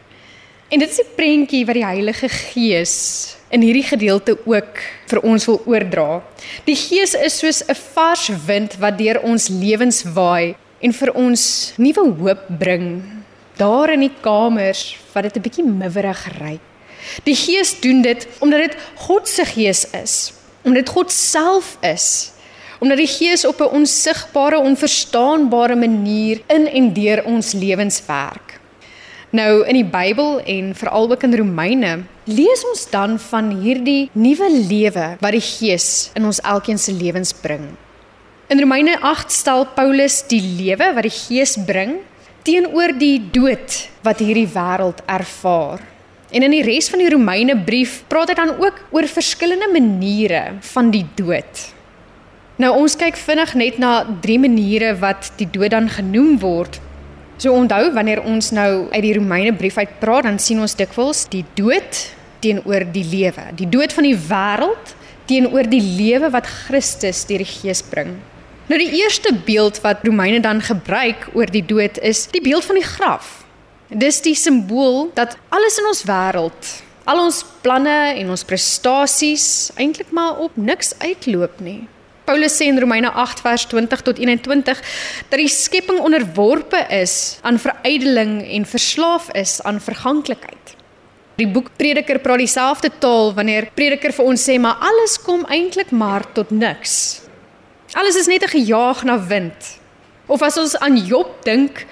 En 0.69 0.79
dit 0.79 0.89
is 0.89 0.99
'n 0.99 1.15
prentjie 1.15 1.65
wat 1.65 1.75
die 1.75 1.85
Heilige 1.85 2.29
Gees 2.29 3.35
in 3.49 3.61
hierdie 3.61 3.83
gedeelte 3.83 4.37
ook 4.45 4.79
vir 5.07 5.19
ons 5.21 5.45
wil 5.45 5.61
oordra. 5.65 6.23
Die 6.65 6.75
Gees 6.75 7.13
is 7.13 7.37
soos 7.37 7.63
'n 7.67 7.75
vars 7.93 8.29
wind 8.45 8.77
wat 8.79 8.97
deur 8.97 9.21
ons 9.21 9.47
lewens 9.47 10.03
waai 10.03 10.55
en 10.79 10.93
vir 10.93 11.13
ons 11.13 11.73
nuwe 11.77 12.15
hoop 12.19 12.45
bring. 12.59 13.22
Daar 13.57 13.91
in 13.93 13.99
die 13.99 14.13
kamers 14.21 14.97
wat 15.13 15.23
dit 15.23 15.35
'n 15.37 15.41
bietjie 15.41 15.65
miwerig 15.65 16.27
ry. 16.39 16.59
Die 17.23 17.35
Gees 17.35 17.79
doen 17.79 18.01
dit 18.01 18.27
omdat 18.39 18.59
dit 18.59 18.77
God 18.95 19.27
se 19.27 19.45
Gees 19.45 19.89
is, 19.91 20.33
omdat 20.63 20.85
dit 20.85 20.93
God 20.95 21.11
self 21.11 21.77
is. 21.81 22.31
Omdat 22.79 22.97
die 22.97 23.07
Gees 23.07 23.45
op 23.45 23.61
'n 23.61 23.73
onsigbare, 23.79 24.57
onverstaanbare 24.59 25.75
manier 25.75 26.41
in 26.47 26.67
en 26.67 26.93
deur 26.93 27.23
ons 27.25 27.51
lewens 27.51 28.01
werk. 28.05 28.59
Nou 29.29 29.65
in 29.65 29.73
die 29.73 29.85
Bybel 29.85 30.43
en 30.45 30.75
veral 30.75 31.11
ook 31.11 31.23
in 31.23 31.35
Romeine 31.35 32.03
lees 32.23 32.61
ons 32.69 32.89
dan 32.89 33.19
van 33.19 33.49
hierdie 33.63 34.09
nuwe 34.13 34.49
lewe 34.69 35.17
wat 35.19 35.31
die 35.31 35.41
Gees 35.41 36.11
in 36.13 36.25
ons 36.25 36.41
elkeen 36.41 36.77
se 36.77 36.93
lewens 36.93 37.33
bring. 37.33 37.65
In 38.47 38.59
Romeine 38.59 38.99
8 39.01 39.31
stel 39.31 39.65
Paulus 39.65 40.21
die 40.27 40.41
lewe 40.41 40.91
wat 40.93 41.07
die 41.07 41.15
Gees 41.15 41.57
bring 41.65 41.95
teenoor 42.43 42.95
die 42.99 43.17
dood 43.33 43.77
wat 44.03 44.19
hierdie 44.23 44.49
wêreld 44.51 45.03
ervaar. 45.07 45.83
En 46.33 46.43
in 46.43 46.53
die 46.55 46.63
res 46.65 46.89
van 46.89 46.99
die 46.99 47.11
Romeine 47.13 47.55
brief 47.55 48.01
praat 48.09 48.33
hy 48.33 48.37
dan 48.39 48.55
ook 48.59 48.79
oor 48.91 49.07
verskillende 49.07 49.69
maniere 49.71 50.57
van 50.73 50.89
die 50.91 51.05
dood. 51.15 51.67
Nou 52.61 52.73
ons 52.77 52.95
kyk 52.97 53.17
vinnig 53.17 53.53
net 53.57 53.77
na 53.81 54.01
drie 54.21 54.39
maniere 54.41 54.93
wat 55.01 55.31
die 55.37 55.49
dood 55.49 55.73
dan 55.73 55.89
genoem 55.89 56.35
word 56.41 56.81
So 57.43 57.51
onthou 57.51 57.89
wanneer 57.91 58.21
ons 58.23 58.51
nou 58.53 58.87
uit 58.91 59.03
die 59.03 59.15
Romeine 59.17 59.53
brief 59.57 59.77
uit 59.77 59.97
praat, 59.99 60.27
dan 60.27 60.37
sien 60.39 60.61
ons 60.63 60.77
dikwels 60.77 61.25
die 61.33 61.43
dood 61.57 61.97
teenoor 62.43 62.85
die 62.93 63.05
lewe. 63.07 63.49
Die 63.57 63.69
dood 63.69 63.95
van 63.95 64.07
die 64.07 64.15
wêreld 64.15 64.93
teenoor 65.27 65.67
die 65.67 65.81
lewe 65.81 66.29
wat 66.33 66.47
Christus 66.47 67.23
deur 67.27 67.41
die 67.43 67.49
Gees 67.49 67.81
bring. 67.83 68.13
Nou 68.71 68.79
die 68.79 68.93
eerste 68.95 69.33
beeld 69.45 69.81
wat 69.83 70.05
Romeine 70.07 70.39
dan 70.39 70.61
gebruik 70.63 71.27
oor 71.33 71.49
die 71.51 71.65
dood 71.67 71.97
is 71.99 72.27
die 72.31 72.41
beeld 72.41 72.63
van 72.63 72.79
die 72.79 72.87
graf. 72.87 73.41
Dis 73.91 74.21
die 74.23 74.35
simbool 74.39 75.09
dat 75.17 75.35
alles 75.51 75.77
in 75.81 75.87
ons 75.89 76.03
wêreld, 76.07 76.69
al 77.03 77.19
ons 77.25 77.41
planne 77.61 78.15
en 78.15 78.31
ons 78.31 78.45
prestasies 78.47 79.47
eintlik 79.75 80.13
maar 80.15 80.39
op 80.39 80.55
niks 80.55 80.93
uitloop 81.03 81.59
nie. 81.59 81.81
Paulus 82.23 82.55
sê 82.55 82.69
in 82.71 82.79
Romeine 82.79 83.11
8 83.11 83.43
vers 83.43 83.65
20 83.67 84.05
tot 84.07 84.21
21 84.23 84.79
dat 85.27 85.35
die 85.41 85.51
skepping 85.51 85.99
onderworpe 85.99 86.85
is 86.87 87.41
aan 87.43 87.59
verydeling 87.59 88.37
en 88.47 88.65
verslaaf 88.65 89.27
is 89.35 89.57
aan 89.67 89.83
verganklikheid. 89.83 90.77
Die 91.35 91.49
boek 91.51 91.73
Prediker 91.75 92.21
praat 92.23 92.39
dieselfde 92.45 92.93
taal 93.03 93.33
wanneer 93.35 93.67
Prediker 93.75 94.15
vir 94.15 94.31
ons 94.31 94.47
sê 94.47 94.55
maar 94.55 94.79
alles 94.79 95.19
kom 95.19 95.43
eintlik 95.51 95.91
maar 95.91 96.23
tot 96.31 96.55
niks. 96.55 97.22
Alles 97.93 98.15
is 98.15 98.27
net 98.27 98.43
'n 98.43 98.47
gejaag 98.47 99.03
na 99.03 99.27
wind. 99.27 99.79
Of 100.25 100.41
as 100.41 100.57
ons 100.57 100.77
aan 100.77 100.97
Job 100.97 101.43
dink, 101.43 101.85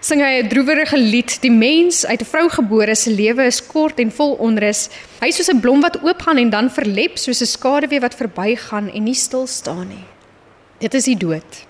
sing 0.00 0.20
hy 0.20 0.42
'n 0.42 0.48
droewerige 0.48 0.96
lied. 0.96 1.40
Die 1.40 1.50
mens 1.50 2.06
uit 2.06 2.20
'n 2.20 2.24
vrou 2.24 2.48
gebore 2.48 2.94
se 2.94 3.10
lewe 3.10 3.44
is 3.44 3.66
kort 3.66 3.98
en 3.98 4.10
vol 4.10 4.32
onrus. 4.32 4.88
Hy 5.20 5.26
is 5.26 5.36
soos 5.36 5.50
'n 5.50 5.60
blom 5.60 5.80
wat 5.80 6.02
oopgaan 6.02 6.38
en 6.38 6.50
dan 6.50 6.70
verlep, 6.70 7.18
soos 7.18 7.40
'n 7.40 7.46
skaduwee 7.46 8.00
wat 8.00 8.14
verbygaan 8.14 8.90
en 8.90 9.02
nie 9.02 9.14
stil 9.14 9.46
staan 9.46 9.88
nie. 9.88 10.04
Dit 10.78 10.94
is 10.94 11.04
die 11.04 11.16
dood. 11.16 11.66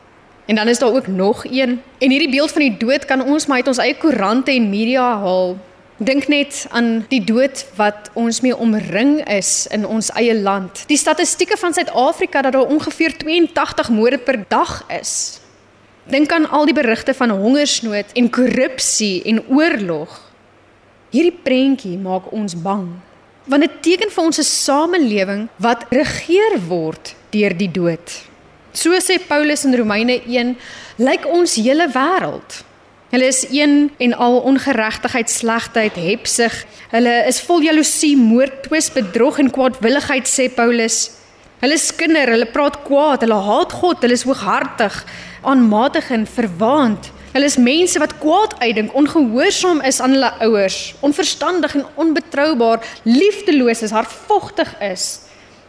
En 0.46 0.54
dan 0.54 0.68
is 0.68 0.78
daar 0.78 0.94
ook 0.94 1.06
nog 1.06 1.44
een. 1.44 1.82
En 1.98 2.10
hierdie 2.10 2.30
beeld 2.30 2.52
van 2.52 2.60
die 2.60 2.76
dood 2.76 3.04
kan 3.04 3.22
ons 3.22 3.46
maar 3.46 3.56
uit 3.56 3.68
ons 3.68 3.78
eie 3.78 3.96
koerante 3.96 4.50
en 4.50 4.70
media 4.70 5.18
haal. 5.18 5.56
Dink 5.98 6.28
net 6.30 6.66
aan 6.70 7.02
die 7.10 7.24
dood 7.26 7.64
wat 7.74 8.06
ons 8.14 8.38
mee 8.40 8.54
omring 8.54 9.18
is 9.34 9.66
in 9.74 9.82
ons 9.82 10.12
eie 10.14 10.34
land. 10.34 10.84
Die 10.86 10.98
statistieke 10.98 11.56
van 11.58 11.74
Suid-Afrika 11.74 12.42
dat 12.46 12.54
daar 12.54 12.70
ongeveer 12.70 13.16
82 13.18 13.90
moorde 13.90 14.18
per 14.18 14.38
dag 14.48 14.84
is. 15.00 15.40
Dink 16.06 16.30
aan 16.32 16.46
al 16.54 16.70
die 16.70 16.76
berigte 16.76 17.14
van 17.14 17.34
hongersnood 17.34 18.14
en 18.14 18.30
korrupsie 18.30 19.24
en 19.26 19.42
oorlog. 19.50 20.14
Hierdie 21.10 21.34
prentjie 21.42 21.98
maak 21.98 22.30
ons 22.32 22.54
bang. 22.54 22.86
Want 23.50 23.66
dit 23.66 23.82
teken 23.82 24.14
vir 24.14 24.24
ons 24.24 24.38
'n 24.38 24.42
samelewing 24.46 25.48
wat 25.56 25.84
regeer 25.90 26.60
word 26.68 27.14
deur 27.30 27.56
die 27.56 27.70
dood. 27.70 28.22
So 28.72 28.94
sê 29.00 29.18
Paulus 29.18 29.64
in 29.64 29.74
Romeine 29.74 30.22
1, 30.26 30.56
lyk 30.96 31.26
ons 31.26 31.54
hele 31.54 31.88
wêreld. 31.88 32.67
Hulle 33.08 33.24
is 33.26 33.46
een 33.50 33.90
en 33.96 34.12
al 34.14 34.40
ongeregtigheid, 34.44 35.30
slegheid, 35.30 35.94
hebsug. 35.96 36.52
Hulle 36.92 37.14
is 37.26 37.38
vol 37.40 37.62
jaloesie, 37.64 38.16
moord, 38.20 38.66
twis, 38.66 38.90
bedrog 38.92 39.38
en 39.40 39.48
kwaadwilligheid 39.50 40.28
sê 40.28 40.50
Paulus. 40.52 41.06
Hulle 41.62 41.78
skinder, 41.80 42.28
hulle 42.28 42.50
praat 42.52 42.76
kwaad, 42.84 43.24
hulle 43.24 43.38
haat 43.46 43.72
God, 43.80 44.04
hulle 44.04 44.18
is 44.18 44.26
hooghartig, 44.28 45.00
aanmatig 45.40 46.12
en 46.12 46.28
verwaand. 46.28 47.08
Hulle 47.32 47.48
is 47.48 47.56
mense 47.56 47.98
wat 48.02 48.12
kwaad 48.20 48.58
uitdink, 48.60 48.92
ongehoorsaam 48.92 49.80
is 49.88 50.02
aan 50.04 50.18
hulle 50.18 50.30
ouers, 50.44 50.78
onverstandig 51.00 51.80
en 51.80 51.88
onbetroubaar, 52.04 52.84
liefdeloos 53.08 53.86
is, 53.88 53.96
hardvogtig 53.96 54.76
is. 54.84 55.08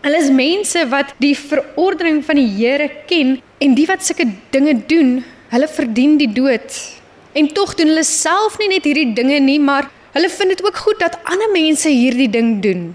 Hulle 0.03 0.19
is 0.19 0.31
mense 0.31 0.83
wat 0.91 1.15
die 1.23 1.37
verordening 1.39 2.19
van 2.27 2.39
die 2.39 2.47
Here 2.51 2.91
ken 3.07 3.37
en 3.63 3.79
die 3.79 3.87
wat 3.87 4.03
sulke 4.03 4.27
dinge 4.51 4.75
doen, 4.91 5.21
hulle 5.55 5.71
verdien 5.71 6.19
die 6.19 6.33
dood. 6.35 6.98
En 7.39 7.47
tog 7.55 7.75
doen 7.79 7.87
hulle 7.93 8.03
self 8.03 8.57
nie 8.59 8.67
net 8.73 8.87
hierdie 8.87 9.13
dinge 9.15 9.39
nie, 9.39 9.59
maar 9.63 9.87
hulle 10.15 10.29
vind 10.33 10.55
dit 10.55 10.63
ook 10.65 10.81
goed 10.83 10.99
dat 10.99 11.15
ander 11.23 11.51
mense 11.53 11.87
hierdie 11.89 12.29
ding 12.29 12.57
doen. 12.63 12.89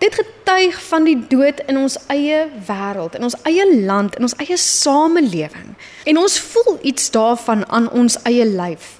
Dit 0.00 0.14
getuig 0.16 0.78
van 0.86 1.04
die 1.04 1.18
dood 1.28 1.60
in 1.68 1.76
ons 1.80 1.98
eie 2.12 2.46
wêreld, 2.68 3.18
in 3.18 3.26
ons 3.26 3.36
eie 3.50 3.66
land, 3.84 4.14
in 4.16 4.28
ons 4.28 4.36
eie 4.40 4.56
samelewing. 4.56 5.74
En 6.08 6.22
ons 6.22 6.38
voel 6.52 6.78
iets 6.92 7.10
daarvan 7.12 7.66
aan 7.68 7.90
ons 7.90 8.16
eie 8.30 8.46
lyf. 8.46 8.96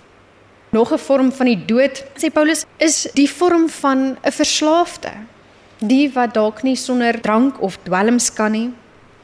Nog 0.75 0.93
'n 0.93 0.99
vorm 0.99 1.33
van 1.33 1.47
die 1.47 1.65
dood, 1.67 2.05
sê 2.19 2.31
Paulus, 2.33 2.65
is 2.79 3.09
die 3.15 3.31
vorm 3.31 3.69
van 3.69 4.19
'n 4.23 4.33
verslaafde 4.33 5.13
die 5.81 6.11
wat 6.13 6.35
dalk 6.37 6.63
nie 6.63 6.77
sonder 6.77 7.17
drank 7.21 7.61
of 7.61 7.79
dwelms 7.85 8.31
kan 8.33 8.53
nie, 8.53 8.71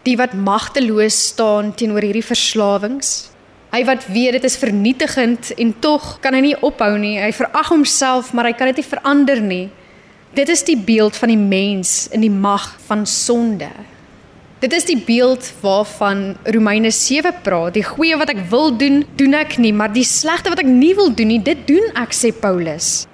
die 0.02 0.16
wat 0.16 0.32
magteloos 0.32 1.18
staan 1.32 1.74
teenoor 1.74 2.04
hierdie 2.06 2.24
verslawings. 2.24 3.28
Hy 3.76 3.82
wat 3.84 4.06
weet 4.08 4.38
dit 4.38 4.44
is 4.48 4.54
vernietigend 4.56 5.50
en 5.60 5.74
tog 5.84 6.14
kan 6.24 6.32
hy 6.32 6.40
nie 6.40 6.58
ophou 6.64 6.94
nie. 6.96 7.18
Hy 7.20 7.28
verag 7.36 7.68
homself, 7.68 8.30
maar 8.32 8.48
hy 8.48 8.54
kan 8.56 8.70
dit 8.70 8.78
nie 8.80 8.86
verander 8.88 9.42
nie. 9.44 9.66
Dit 10.32 10.48
is 10.48 10.62
die 10.64 10.78
beeld 10.80 11.18
van 11.20 11.28
die 11.28 11.40
mens 11.40 12.06
in 12.08 12.24
die 12.24 12.32
mag 12.32 12.70
van 12.86 13.04
sonde. 13.04 13.68
Dit 14.64 14.72
is 14.72 14.88
die 14.88 14.96
beeld 14.96 15.44
waarvan 15.60 16.38
Romeine 16.56 16.88
7 16.90 17.34
praat. 17.44 17.74
Die 17.76 17.84
goeie 17.84 18.16
wat 18.16 18.32
ek 18.32 18.40
wil 18.48 18.72
doen, 18.80 19.02
doen 19.20 19.36
ek 19.36 19.58
nie, 19.60 19.74
maar 19.76 19.92
die 19.92 20.06
slegte 20.08 20.54
wat 20.54 20.64
ek 20.64 20.72
nie 20.72 20.94
wil 20.96 21.12
doen 21.12 21.34
nie, 21.34 21.42
dit 21.44 21.66
doen 21.68 21.92
ek 22.00 22.16
sê 22.16 22.32
Paulus. 22.32 23.04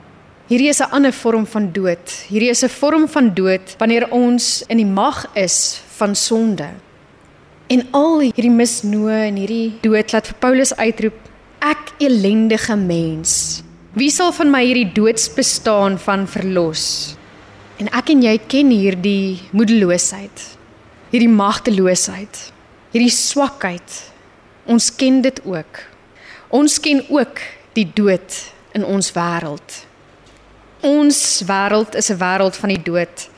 Hierdie 0.46 0.70
is 0.70 0.79
'n 0.79 0.94
ander 0.94 1.12
vorm 1.12 1.46
van 1.46 1.72
dood. 1.72 2.07
Hierdie 2.31 2.55
is 2.55 2.62
'n 2.62 2.70
vorm 2.70 3.09
van 3.09 3.35
dood 3.35 3.75
wanneer 3.79 4.07
ons 4.12 4.62
in 4.68 4.77
die 4.77 4.87
mag 4.87 5.27
is 5.35 5.83
van 5.98 6.14
sonde. 6.14 6.70
En 7.72 7.87
al 7.96 8.18
hierdie 8.26 8.52
misnoë 8.52 9.18
en 9.30 9.37
hierdie 9.40 9.70
dood 9.80 10.12
laat 10.12 10.26
vir 10.28 10.38
Paulus 10.42 10.74
uitroep: 10.76 11.16
Ek 11.64 11.94
ellendige 12.04 12.74
mens. 12.76 13.62
Wie 13.96 14.11
sal 14.12 14.32
van 14.37 14.50
my 14.52 14.61
hierdie 14.66 14.90
doodsbestaan 14.92 15.96
van 16.02 16.26
verlos? 16.28 17.14
En 17.80 17.88
ek 17.96 18.12
en 18.12 18.24
jy 18.26 18.35
ken 18.52 18.72
hierdie 18.74 19.38
moedeloosheid, 19.56 20.44
hierdie 21.14 21.32
magteloosheid, 21.32 22.42
hierdie 22.92 23.14
swakheid. 23.14 23.96
Ons 24.68 24.90
ken 24.92 25.22
dit 25.24 25.40
ook. 25.48 25.80
Ons 26.52 26.76
ken 26.82 27.00
ook 27.08 27.40
die 27.78 27.88
dood 27.88 28.37
in 28.76 28.85
ons 28.85 29.08
wêreld. 29.16 29.78
Ons 30.85 31.40
wêreld 31.48 31.96
is 31.96 32.11
'n 32.12 32.20
wêreld 32.20 32.56
van 32.56 32.68
die 32.68 32.82
dood. 32.90 33.28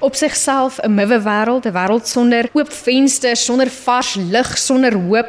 Op 0.00 0.14
sigself 0.14 0.78
'n 0.78 0.94
muwe 0.94 1.20
wêreld, 1.22 1.66
'n 1.66 1.72
wêreld 1.72 2.06
sonder 2.06 2.48
oop 2.52 2.72
vensters, 2.72 3.44
sonder 3.44 3.70
vars 3.70 4.14
lig, 4.14 4.58
sonder 4.58 4.94
hoop. 4.94 5.28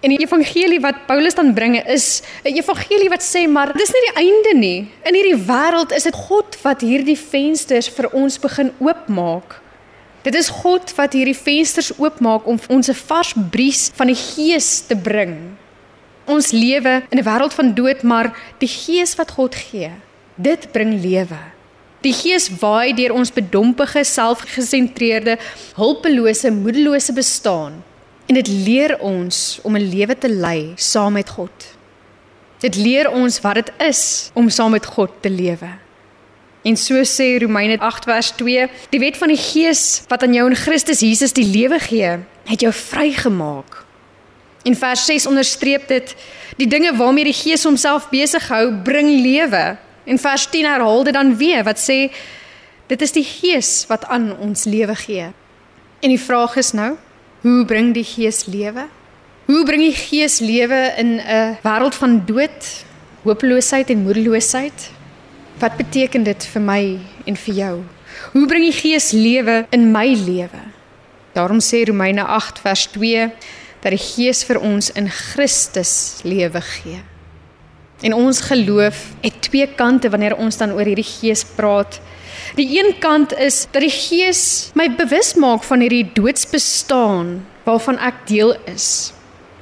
En 0.00 0.08
die 0.08 0.18
evangelie 0.18 0.80
wat 0.80 1.06
Paulus 1.06 1.34
dan 1.34 1.54
bringe 1.54 1.82
is 1.82 2.22
'n 2.44 2.54
evangelie 2.54 3.08
wat 3.08 3.22
sê 3.22 3.48
maar 3.48 3.72
dis 3.72 3.92
nie 3.92 4.10
die 4.10 4.24
einde 4.24 4.58
nie. 4.58 4.90
In 5.02 5.14
hierdie 5.14 5.44
wêreld 5.46 5.92
is 5.92 6.02
dit 6.02 6.14
God 6.14 6.62
wat 6.62 6.80
hierdie 6.80 7.18
vensters 7.18 7.88
vir 7.88 8.10
ons 8.12 8.38
begin 8.38 8.72
oopmaak. 8.78 9.60
Dit 10.22 10.34
is 10.34 10.48
God 10.48 10.94
wat 10.94 11.12
hierdie 11.12 11.36
vensters 11.36 11.98
oopmaak 11.98 12.46
om 12.46 12.58
ons 12.68 12.88
'n 12.88 12.94
vars 12.94 13.34
bries 13.50 13.90
van 13.94 14.06
die 14.06 14.16
Gees 14.16 14.80
te 14.86 14.96
bring. 14.96 15.56
Ons 16.26 16.50
lewe 16.50 17.02
in 17.10 17.18
'n 17.18 17.24
wêreld 17.24 17.54
van 17.54 17.74
dood, 17.74 18.02
maar 18.02 18.34
die 18.58 18.68
Gees 18.68 19.14
wat 19.14 19.30
God 19.30 19.54
gee, 19.54 19.90
Dit 20.34 20.72
bring 20.72 20.96
lewe. 21.02 21.38
Die 22.02 22.12
Gees 22.12 22.48
waai 22.58 22.94
deur 22.98 23.14
ons 23.14 23.30
bedompige, 23.30 24.02
selfgesentreerde, 24.04 25.38
hulpelose, 25.78 26.50
moedelose 26.50 27.14
bestaan 27.14 27.82
en 28.26 28.38
dit 28.38 28.48
leer 28.48 28.96
ons 29.04 29.58
om 29.62 29.76
'n 29.76 29.88
lewe 29.94 30.18
te 30.18 30.28
lei 30.28 30.72
saam 30.76 31.12
met 31.12 31.28
God. 31.28 31.52
Dit 32.58 32.76
leer 32.76 33.10
ons 33.10 33.40
wat 33.40 33.54
dit 33.54 33.70
is 33.78 34.30
om 34.34 34.48
saam 34.48 34.70
met 34.70 34.86
God 34.86 35.10
te 35.20 35.30
lewe. 35.30 35.70
En 36.62 36.76
so 36.76 36.94
sê 37.02 37.38
Romeine 37.42 37.78
8 37.78 38.04
vers 38.04 38.30
2, 38.30 38.68
die 38.90 39.00
wet 39.00 39.16
van 39.16 39.28
die 39.28 39.36
Gees 39.36 40.02
wat 40.08 40.22
aan 40.22 40.34
jou 40.34 40.46
in 40.50 40.56
Christus 40.56 41.00
Jesus 41.00 41.32
die 41.32 41.46
lewe 41.46 41.78
gee, 41.78 42.18
het 42.44 42.60
jou 42.60 42.72
vrygemaak. 42.72 43.84
In 44.62 44.76
vers 44.76 45.06
6 45.06 45.26
onderstreep 45.26 45.88
dit 45.88 46.14
die 46.56 46.68
dinge 46.68 46.96
waarmee 46.96 47.24
die 47.24 47.36
Gees 47.36 47.64
homself 47.64 48.08
besig 48.10 48.48
hou, 48.48 48.70
bring 48.84 49.10
lewe. 49.22 49.76
En 50.04 50.18
vers 50.18 50.46
10 50.50 50.66
herhaal 50.66 51.04
dit 51.04 51.14
dan 51.14 51.36
weer 51.36 51.64
wat 51.64 51.78
sê 51.78 52.10
dit 52.86 53.02
is 53.02 53.12
die 53.12 53.24
Gees 53.24 53.84
wat 53.88 54.04
aan 54.04 54.32
ons 54.38 54.64
lewe 54.64 54.94
gee. 54.94 55.30
En 56.02 56.10
die 56.10 56.20
vraag 56.20 56.56
is 56.56 56.72
nou, 56.72 56.96
hoe 57.40 57.64
bring 57.64 57.92
die 57.94 58.04
Gees 58.04 58.44
lewe? 58.46 58.88
Hoe 59.46 59.64
bring 59.64 59.82
die 59.82 59.96
Gees 59.96 60.38
lewe 60.38 60.92
in 60.96 61.20
'n 61.20 61.58
wêreld 61.62 61.94
van 61.94 62.22
dood, 62.26 62.84
hopeloosheid 63.22 63.90
en 63.90 64.02
moedeloosheid? 64.02 64.90
Wat 65.58 65.76
beteken 65.76 66.22
dit 66.22 66.44
vir 66.44 66.62
my 66.62 66.98
en 67.24 67.36
vir 67.36 67.54
jou? 67.54 67.82
Hoe 68.32 68.46
bring 68.46 68.64
die 68.64 68.80
Gees 68.80 69.10
lewe 69.10 69.66
in 69.70 69.90
my 69.90 70.06
lewe? 70.14 70.62
Daarom 71.32 71.60
sê 71.60 71.84
Romeine 71.84 72.24
8 72.24 72.58
vers 72.58 72.86
2 72.86 73.30
dat 73.80 73.90
die 73.90 73.98
Gees 73.98 74.44
vir 74.44 74.60
ons 74.60 74.90
in 74.90 75.08
Christus 75.10 76.20
lewe 76.22 76.60
gee. 76.60 77.02
En 78.02 78.14
ons 78.18 78.40
geloof 78.40 79.04
het 79.22 79.40
twee 79.46 79.66
kante 79.78 80.10
wanneer 80.10 80.36
ons 80.36 80.56
dan 80.58 80.74
oor 80.74 80.86
hierdie 80.86 81.06
gees 81.06 81.44
praat. 81.56 82.00
Die 82.58 82.66
een 82.74 82.98
kant 82.98 83.32
is 83.38 83.66
dat 83.70 83.84
die 83.84 83.94
gees 83.94 84.72
my 84.74 84.88
bewus 84.98 85.34
maak 85.38 85.64
van 85.64 85.84
hierdie 85.84 86.08
doodsbestaan 86.14 87.38
waarvan 87.64 87.98
ek 88.02 88.24
deel 88.28 88.56
is. 88.68 89.12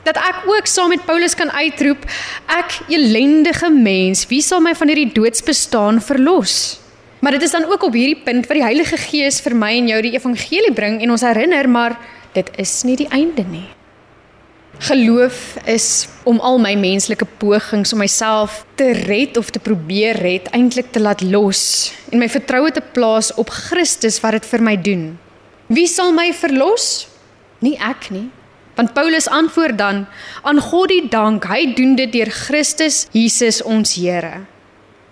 Dat 0.09 0.17
ek 0.17 0.47
ook 0.49 0.67
saam 0.67 0.89
met 0.95 1.05
Paulus 1.05 1.37
kan 1.37 1.53
uitroep, 1.53 2.07
ek 2.49 2.79
ellendige 2.89 3.69
mens, 3.71 4.25
wie 4.33 4.41
sal 4.43 4.65
my 4.65 4.73
van 4.75 4.89
hierdie 4.89 5.13
doodsbestaan 5.13 6.01
verlos? 6.01 6.81
Maar 7.21 7.37
dit 7.37 7.45
is 7.45 7.53
dan 7.53 7.69
ook 7.69 7.85
op 7.85 7.93
hierdie 7.93 8.23
punt 8.25 8.49
wat 8.49 8.57
die 8.57 8.65
Heilige 8.65 8.97
Gees 8.97 9.43
vir 9.45 9.55
my 9.55 9.75
en 9.77 9.93
jou 9.93 10.01
die 10.07 10.15
evangelie 10.17 10.73
bring 10.73 11.03
en 11.05 11.13
ons 11.13 11.27
herinner, 11.27 11.69
maar 11.69 11.99
dit 12.33 12.49
is 12.57 12.73
nie 12.89 12.97
die 12.97 13.11
einde 13.13 13.45
nie. 13.45 13.69
Geloof 14.81 15.57
is 15.69 16.09
om 16.25 16.39
al 16.41 16.57
my 16.59 16.73
menslike 16.73 17.27
pogings 17.37 17.93
om 17.93 18.01
myself 18.01 18.63
te 18.81 18.95
red 18.97 19.37
of 19.37 19.51
te 19.53 19.61
probeer 19.61 20.17
red 20.17 20.47
eintlik 20.57 20.89
te 20.95 21.03
laat 21.05 21.21
los 21.21 21.93
en 22.09 22.17
my 22.23 22.29
vertroue 22.33 22.73
te 22.73 22.81
plaas 22.95 23.29
op 23.37 23.53
Christus 23.53 24.17
wat 24.25 24.39
dit 24.39 24.49
vir 24.49 24.65
my 24.65 24.75
doen. 24.81 25.03
Wie 25.69 25.85
sal 25.85 26.15
my 26.17 26.31
verlos? 26.33 27.11
Nie 27.61 27.77
ek 27.77 28.09
nie. 28.09 28.31
Want 28.79 28.95
Paulus 28.97 29.29
antwoord 29.29 29.77
dan: 29.79 30.07
"Aan 30.43 30.61
God 30.61 30.89
die 30.89 31.09
dank, 31.13 31.45
hy 31.45 31.75
doen 31.77 31.93
dit 31.97 32.13
deur 32.13 32.31
Christus 32.33 33.07
Jesus 33.13 33.61
ons 33.63 33.95
Here." 33.95 34.47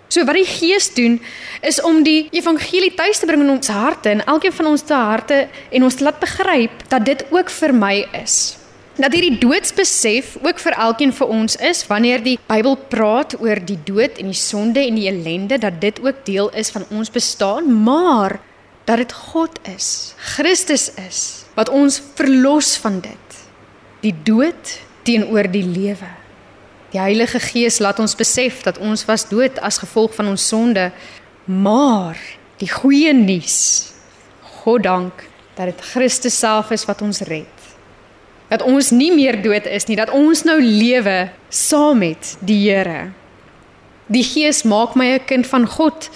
So 0.09 0.25
wat 0.25 0.35
die 0.35 0.49
Gees 0.49 0.93
doen 0.93 1.21
is 1.61 1.81
om 1.81 2.01
die 2.03 2.27
evangelie 2.31 2.95
tuis 2.97 3.19
te 3.19 3.25
bring 3.29 3.45
in 3.45 3.53
ons 3.53 3.67
harte 3.67 4.09
en 4.09 4.25
elkeen 4.25 4.53
van 4.53 4.65
ons 4.65 4.81
te 4.81 4.93
harte 4.93 5.47
en 5.69 5.83
ons 5.83 5.95
te 5.95 6.03
laat 6.03 6.19
begryp 6.19 6.89
dat 6.89 7.05
dit 7.05 7.25
ook 7.29 7.49
vir 7.49 7.73
my 7.73 8.07
is 8.23 8.58
dat 8.99 9.13
hierdie 9.15 9.37
doodsbesef 9.39 10.33
ook 10.43 10.59
vir 10.59 10.75
elkeen 10.75 11.13
vir 11.15 11.29
ons 11.31 11.55
is 11.63 11.85
wanneer 11.87 12.19
die 12.23 12.35
Bybel 12.49 12.75
praat 12.91 13.35
oor 13.39 13.61
die 13.63 13.77
dood 13.87 14.17
en 14.19 14.31
die 14.33 14.37
sonde 14.37 14.81
en 14.83 14.97
die 14.99 15.07
ellende 15.07 15.59
dat 15.61 15.77
dit 15.79 16.01
ook 16.03 16.25
deel 16.27 16.49
is 16.59 16.71
van 16.75 16.83
ons 16.91 17.11
bestaan, 17.11 17.69
maar 17.83 18.39
dat 18.89 18.99
dit 18.99 19.13
God 19.31 19.59
is, 19.71 20.15
Christus 20.35 20.89
is 20.99 21.19
wat 21.55 21.69
ons 21.71 22.01
verlos 22.17 22.75
van 22.79 22.99
dit. 23.03 23.37
Die 24.03 24.15
dood 24.23 24.79
teenoor 25.07 25.47
die 25.51 25.63
lewe. 25.63 26.09
Die 26.91 26.99
Heilige 26.99 27.39
Gees 27.43 27.79
laat 27.79 27.99
ons 27.99 28.17
besef 28.17 28.63
dat 28.65 28.79
ons 28.81 29.05
was 29.07 29.27
dood 29.29 29.59
as 29.63 29.79
gevolg 29.79 30.15
van 30.17 30.31
ons 30.31 30.47
sonde, 30.47 30.89
maar 31.45 32.19
die 32.59 32.71
goeie 32.71 33.13
nuus, 33.13 33.93
God 34.63 34.83
dank 34.83 35.23
dat 35.55 35.71
dit 35.71 35.87
Christus 35.93 36.39
self 36.39 36.71
is 36.75 36.87
wat 36.89 37.03
ons 37.05 37.23
red 37.27 37.58
dat 38.49 38.65
ons 38.65 38.91
nie 38.91 39.11
meer 39.13 39.37
dood 39.41 39.65
is 39.69 39.85
nie, 39.85 39.95
dat 39.95 40.09
ons 40.09 40.43
nou 40.43 40.57
lewe 40.61 41.29
saam 41.49 42.01
met 42.01 42.35
die 42.41 42.59
Here. 42.65 43.11
Die 44.09 44.25
Gees 44.25 44.63
maak 44.65 44.95
my 44.95 45.19
'n 45.19 45.25
kind 45.25 45.47
van 45.47 45.67
God. 45.67 46.09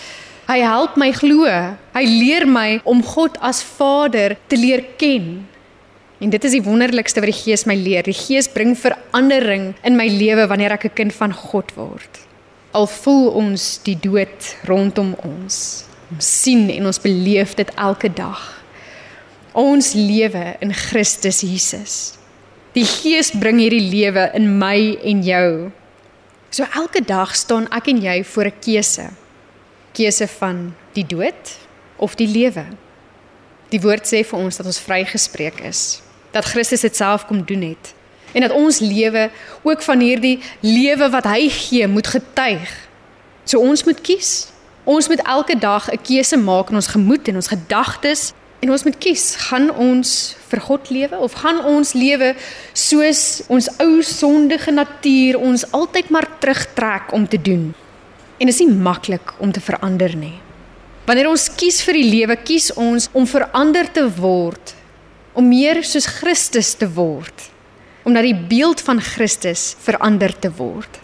Hy 0.48 0.60
help 0.60 0.98
my 0.98 1.12
glo. 1.12 1.46
Hy 1.94 2.06
leer 2.06 2.48
my 2.48 2.82
om 2.84 3.04
God 3.04 3.38
as 3.40 3.64
Vader 3.64 4.36
te 4.48 4.58
leer 4.58 4.84
ken. 4.98 5.48
En 6.20 6.30
dit 6.30 6.44
is 6.44 6.52
die 6.52 6.64
wonderlikste 6.64 7.20
wat 7.20 7.30
die 7.32 7.42
Gees 7.44 7.66
my 7.66 7.76
leer. 7.76 8.04
Die 8.04 8.14
Gees 8.14 8.48
bring 8.48 8.76
verandering 8.76 9.76
in 9.84 9.96
my 9.96 10.08
lewe 10.08 10.48
wanneer 10.48 10.72
ek 10.72 10.86
'n 10.86 10.94
kind 10.94 11.14
van 11.14 11.34
God 11.34 11.72
word. 11.76 12.20
Al 12.72 12.88
voel 12.88 13.30
ons 13.30 13.80
die 13.84 14.00
dood 14.00 14.56
rondom 14.66 15.16
ons. 15.24 15.86
Ons 16.12 16.42
sien 16.42 16.70
en 16.70 16.86
ons 16.86 17.00
beleef 17.00 17.54
dit 17.54 17.70
elke 17.76 18.14
dag. 18.14 18.64
Ons 19.54 19.94
lewe 19.94 20.56
in 20.60 20.74
Christus 20.74 21.42
Jesus. 21.42 22.23
Die 22.74 22.86
Gees 22.90 23.30
bring 23.38 23.60
hierdie 23.62 23.84
lewe 23.86 24.32
in 24.34 24.48
my 24.58 24.98
en 25.06 25.20
jou. 25.22 25.50
So 26.50 26.66
elke 26.74 27.04
dag 27.06 27.36
staan 27.38 27.68
ek 27.70 27.92
en 27.92 28.00
jy 28.02 28.24
voor 28.26 28.50
'n 28.50 28.60
keuse. 28.66 29.06
Keuse 29.94 30.28
van 30.28 30.74
die 30.94 31.06
dood 31.06 31.58
of 31.98 32.16
die 32.16 32.28
lewe. 32.28 32.66
Die 33.70 33.82
woord 33.82 34.06
sê 34.06 34.26
vir 34.26 34.40
ons 34.40 34.58
dat 34.58 34.66
ons 34.66 34.80
vrygespreek 34.80 35.62
is, 35.62 36.02
dat 36.32 36.46
Christus 36.46 36.82
dit 36.82 36.96
self 36.96 37.26
kom 37.26 37.46
doen 37.46 37.62
het 37.62 37.94
en 38.34 38.42
dat 38.42 38.52
ons 38.52 38.80
lewe 38.80 39.30
ook 39.62 39.82
van 39.82 40.00
hierdie 40.00 40.40
lewe 40.60 41.10
wat 41.10 41.24
hy 41.24 41.50
gee 41.50 41.88
moet 41.88 42.08
getuig. 42.08 42.70
So 43.46 43.60
ons 43.60 43.84
moet 43.84 44.02
kies. 44.02 44.50
Ons 44.84 45.08
moet 45.08 45.22
elke 45.22 45.56
dag 45.60 45.92
'n 45.92 46.02
keuse 46.02 46.38
maak 46.38 46.70
in 46.70 46.76
ons 46.76 46.88
gemoed 46.88 47.28
en 47.28 47.36
ons 47.36 47.48
gedagtes 47.48 48.34
en 48.64 48.72
ons 48.72 48.86
moet 48.88 48.96
kies, 48.96 49.24
gaan 49.50 49.68
ons 49.76 50.12
vir 50.48 50.62
God 50.64 50.90
lewe 50.94 51.20
of 51.26 51.36
gaan 51.42 51.60
ons 51.68 51.92
lewe 51.98 52.32
soos 52.78 53.44
ons 53.52 53.68
ou 53.84 54.00
sondige 54.08 54.72
natuur 54.72 55.40
ons 55.42 55.66
altyd 55.76 56.12
maar 56.14 56.30
terugtrek 56.40 57.12
om 57.16 57.28
te 57.28 57.42
doen? 57.42 57.74
En 58.40 58.48
dit 58.48 58.56
is 58.56 58.64
nie 58.64 58.72
maklik 58.72 59.36
om 59.44 59.52
te 59.52 59.64
verander 59.64 60.16
nie. 60.16 60.38
Wanneer 61.04 61.28
ons 61.28 61.50
kies 61.60 61.82
vir 61.84 62.00
die 62.00 62.08
lewe, 62.08 62.40
kies 62.40 62.72
ons 62.80 63.10
om 63.12 63.28
verander 63.28 63.90
te 63.92 64.06
word, 64.16 64.72
om 65.36 65.50
meer 65.50 65.82
soos 65.84 66.08
Christus 66.22 66.72
te 66.80 66.88
word, 66.88 67.50
om 68.08 68.16
na 68.16 68.24
die 68.24 68.36
beeld 68.36 68.80
van 68.86 69.02
Christus 69.04 69.74
verander 69.84 70.32
te 70.32 70.52
word. 70.56 71.03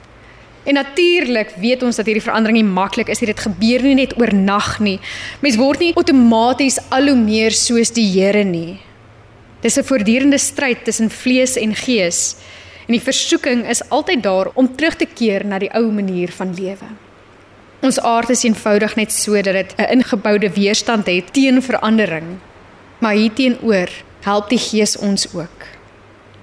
En 0.63 0.73
natuurlik 0.73 1.53
weet 1.57 1.83
ons 1.83 1.95
dat 1.95 2.05
hierdie 2.05 2.23
verandering 2.23 2.59
nie 2.59 2.67
maklik 2.67 3.09
is 3.09 3.19
nie. 3.19 3.31
Dit 3.31 3.39
gebeur 3.39 3.83
nie 3.83 3.95
net 3.95 4.17
oornag 4.19 4.79
nie. 4.79 4.99
Mens 5.39 5.57
word 5.59 5.79
nie 5.79 5.93
outomaties 5.95 6.79
al 6.89 7.07
hoe 7.07 7.17
meer 7.17 7.55
soos 7.55 7.93
die 7.95 8.07
Here 8.11 8.43
nie. 8.43 8.79
Dis 9.61 9.77
'n 9.77 9.83
voortdurende 9.83 10.37
stryd 10.37 10.83
tussen 10.83 11.09
vlees 11.09 11.55
en 11.55 11.75
gees. 11.75 12.35
En 12.87 12.93
die 12.93 13.01
versoeking 13.01 13.67
is 13.69 13.89
altyd 13.89 14.23
daar 14.23 14.47
om 14.53 14.75
terug 14.75 14.95
te 14.95 15.05
keer 15.05 15.45
na 15.45 15.59
die 15.59 15.73
ou 15.73 15.91
manier 15.91 16.31
van 16.31 16.53
lewe. 16.53 16.89
Ons 17.81 17.99
aard 17.99 18.29
is 18.29 18.43
eenvoudig 18.43 18.95
net 18.95 19.11
so 19.11 19.41
dat 19.41 19.53
dit 19.53 19.73
'n 19.77 19.91
ingeboude 19.91 20.49
weerstand 20.49 21.05
het 21.05 21.33
teen 21.33 21.61
verandering. 21.61 22.39
Maar 22.99 23.13
hierteenoor 23.13 23.89
help 24.21 24.49
die 24.49 24.59
Gees 24.59 24.97
ons 24.97 25.27
ook. 25.33 25.78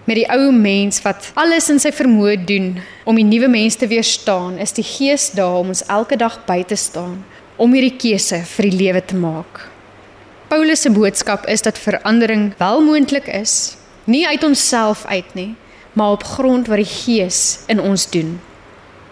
Met 0.07 0.21
die 0.21 0.29
ou 0.31 0.53
mens 0.55 1.01
wat 1.03 1.33
alles 1.35 1.67
in 1.73 1.81
sy 1.83 1.91
vermoë 1.91 2.37
doen 2.47 2.77
om 3.11 3.17
die 3.19 3.27
nuwe 3.27 3.49
mens 3.51 3.75
te 3.75 3.89
weerstaan, 3.91 4.55
is 4.63 4.71
die 4.77 4.85
Gees 4.87 5.33
daar 5.35 5.59
om 5.59 5.73
ons 5.75 5.83
elke 5.91 6.15
dag 6.15 6.39
by 6.47 6.61
te 6.63 6.79
staan 6.79 7.25
om 7.59 7.73
hierdie 7.75 7.97
keuse 7.99 8.39
vir 8.47 8.69
die 8.69 8.79
lewe 8.85 9.03
te 9.03 9.19
maak. 9.19 9.65
Paulus 10.47 10.85
se 10.85 10.93
boodskap 10.95 11.49
is 11.51 11.65
dat 11.67 11.81
verandering 11.83 12.53
wel 12.61 12.85
moontlik 12.87 13.27
is, 13.35 13.75
nie 14.07 14.23
uit 14.29 14.45
onsself 14.47 15.03
uit 15.11 15.35
nie, 15.35 15.57
maar 15.99 16.15
op 16.15 16.29
grond 16.37 16.71
wat 16.71 16.85
die 16.85 16.93
Gees 16.93 17.65
in 17.67 17.83
ons 17.83 18.07
doen. 18.13 18.37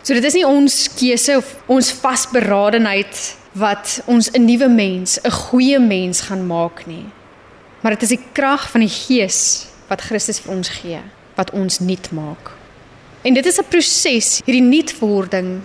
So 0.04 0.14
dit 0.14 0.30
is 0.30 0.38
nie 0.38 0.46
ons 0.46 0.78
keuse 0.94 1.40
of 1.40 1.50
ons 1.66 1.90
vasberadenheid 2.04 3.18
wat 3.58 3.98
ons 4.06 4.30
'n 4.30 4.46
nuwe 4.46 4.68
mens, 4.68 5.18
'n 5.24 5.30
goeie 5.30 5.78
mens 5.80 6.20
gaan 6.30 6.46
maak 6.46 6.86
nie. 6.86 7.06
Maar 7.82 7.98
dit 7.98 8.02
is 8.02 8.14
die 8.14 8.24
krag 8.32 8.70
van 8.70 8.80
die 8.80 8.94
Gees 8.94 9.73
wat 9.88 10.00
Christus 10.00 10.40
vir 10.40 10.52
ons 10.54 10.68
gee 10.68 11.02
wat 11.34 11.50
ons 11.50 11.78
nuut 11.78 12.10
maak. 12.14 12.52
En 13.22 13.34
dit 13.34 13.46
is 13.46 13.58
'n 13.58 13.68
proses, 13.68 14.40
hierdie 14.44 14.62
nuutwording 14.62 15.60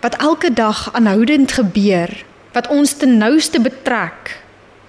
wat 0.00 0.16
elke 0.16 0.52
dag 0.52 0.92
aanhoudend 0.92 1.52
gebeur, 1.52 2.24
wat 2.52 2.68
ons 2.68 2.92
ten 2.92 3.18
nouste 3.18 3.60
betrek. 3.60 4.42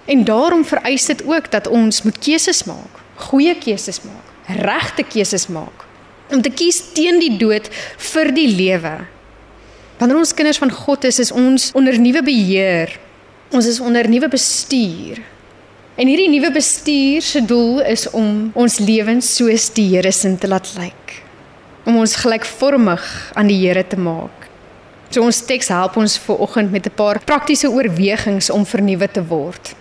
En 0.04 0.24
daarom 0.24 0.64
vereis 0.64 1.04
dit 1.04 1.24
ook 1.24 1.50
dat 1.50 1.66
ons 1.66 2.02
moet 2.02 2.18
keuses 2.18 2.64
maak, 2.64 3.00
goeie 3.14 3.58
keuses 3.58 4.02
maak, 4.02 4.56
regte 4.60 5.02
keuses 5.02 5.46
maak 5.46 5.84
om 6.30 6.42
te 6.42 6.50
kies 6.50 6.80
teen 6.92 7.20
die 7.22 7.36
dood 7.38 7.68
vir 8.12 8.32
die 8.34 8.48
lewe. 8.48 9.06
Wanneer 9.98 10.18
ons 10.18 10.34
kinders 10.34 10.58
van 10.58 10.70
God 10.70 11.04
is, 11.04 11.18
is 11.18 11.32
ons 11.32 11.70
onder 11.72 11.98
nuwe 11.98 12.22
beheer. 12.22 12.98
Ons 13.54 13.66
is 13.66 13.80
onder 13.80 14.08
nuwe 14.08 14.28
bestuur. 14.28 15.22
En 15.96 16.10
hierdie 16.10 16.28
nuwe 16.28 16.50
bestuur 16.52 17.24
se 17.24 17.40
doel 17.40 17.78
is 17.88 18.02
om 18.12 18.50
ons 18.52 18.74
lewens 18.84 19.30
soos 19.38 19.70
die 19.72 19.86
Here 19.94 20.10
se 20.12 20.28
te 20.36 20.48
laat 20.48 20.74
lyk. 20.76 21.12
Om 21.88 21.96
ons 22.02 22.18
gelykvormig 22.20 23.04
aan 23.32 23.48
die 23.48 23.56
Here 23.62 23.80
te 23.80 23.96
maak. 23.96 24.44
So 25.08 25.24
ons 25.24 25.38
teks 25.48 25.70
help 25.72 25.96
ons 25.96 26.18
ver 26.20 26.42
oggend 26.44 26.70
met 26.70 26.84
'n 26.84 26.92
paar 26.92 27.20
praktiese 27.24 27.70
oorwegings 27.72 28.50
om 28.50 28.66
vernuwe 28.66 29.08
te 29.08 29.24
word. 29.24 29.72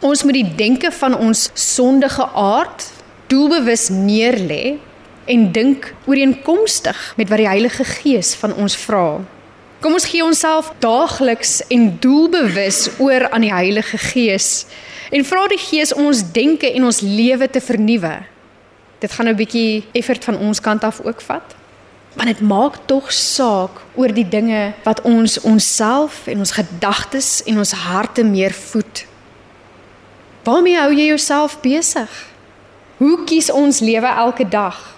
Ons 0.00 0.22
moet 0.24 0.40
die 0.40 0.54
denke 0.56 0.90
van 0.90 1.14
ons 1.14 1.50
sondige 1.54 2.24
aard 2.32 2.88
doelbewus 3.28 3.90
neerlê 3.90 4.78
en 5.26 5.52
dink 5.52 5.94
ooreenkomstig 6.06 7.12
met 7.16 7.28
wat 7.28 7.38
die 7.38 7.48
Heilige 7.48 7.84
Gees 7.84 8.34
van 8.34 8.54
ons 8.54 8.76
vra. 8.76 9.20
Kom 9.80 9.94
ons 9.96 10.04
gee 10.04 10.20
onsself 10.20 10.66
daagliks 10.84 11.62
en 11.72 11.86
doelbewus 12.04 12.82
oor 13.00 13.24
aan 13.32 13.46
die 13.46 13.52
Heilige 13.52 13.96
Gees 13.96 14.66
en 15.08 15.24
vra 15.24 15.46
die 15.48 15.58
Gees 15.58 15.94
om 15.96 16.10
ons 16.10 16.20
denke 16.36 16.68
en 16.68 16.84
ons 16.84 17.00
lewe 17.00 17.48
te 17.48 17.62
vernuwe. 17.64 18.12
Dit 19.00 19.12
gaan 19.12 19.24
nou 19.24 19.34
'n 19.34 19.40
bietjie 19.40 19.84
effort 19.92 20.24
van 20.24 20.36
ons 20.36 20.60
kant 20.60 20.84
af 20.84 21.00
ook 21.00 21.20
vat. 21.20 21.56
Want 22.12 22.28
dit 22.28 22.40
maak 22.40 22.76
tog 22.86 23.12
saak 23.12 23.80
oor 23.94 24.12
die 24.12 24.28
dinge 24.28 24.72
wat 24.84 25.00
ons 25.00 25.40
onsself 25.40 26.26
en 26.26 26.38
ons 26.38 26.52
gedagtes 26.52 27.42
en 27.46 27.58
ons 27.58 27.72
harte 27.72 28.24
meer 28.24 28.52
voed. 28.52 29.06
Waarmee 30.44 30.76
hou 30.76 30.92
jy 30.92 31.06
jouself 31.06 31.60
besig? 31.60 32.10
Hoe 32.96 33.24
kies 33.24 33.50
ons 33.50 33.80
lewe 33.80 34.06
elke 34.06 34.48
dag? 34.48 34.96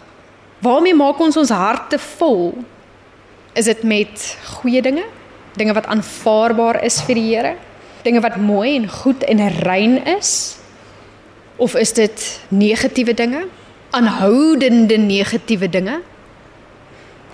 Waarmee 0.58 0.94
maak 0.94 1.20
ons 1.20 1.36
ons 1.36 1.50
harte 1.50 1.98
vol? 1.98 2.64
Is 3.52 3.64
dit 3.68 3.82
met 3.82 4.36
goeie 4.44 4.82
dinge? 4.82 5.04
Dinge 5.60 5.72
wat 5.76 5.86
aanvaarbaar 5.86 6.80
is 6.84 7.02
vir 7.04 7.18
die 7.18 7.26
Here? 7.28 7.56
Dinge 8.02 8.22
wat 8.24 8.38
mooi 8.40 8.76
en 8.78 8.88
goed 8.88 9.24
en 9.28 9.42
rein 9.48 9.98
is? 10.16 10.56
Of 11.56 11.74
is 11.76 11.92
dit 11.92 12.40
negatiewe 12.48 13.14
dinge? 13.14 13.44
Aanhoudende 13.90 14.96
negatiewe 14.96 15.68
dinge? 15.68 16.00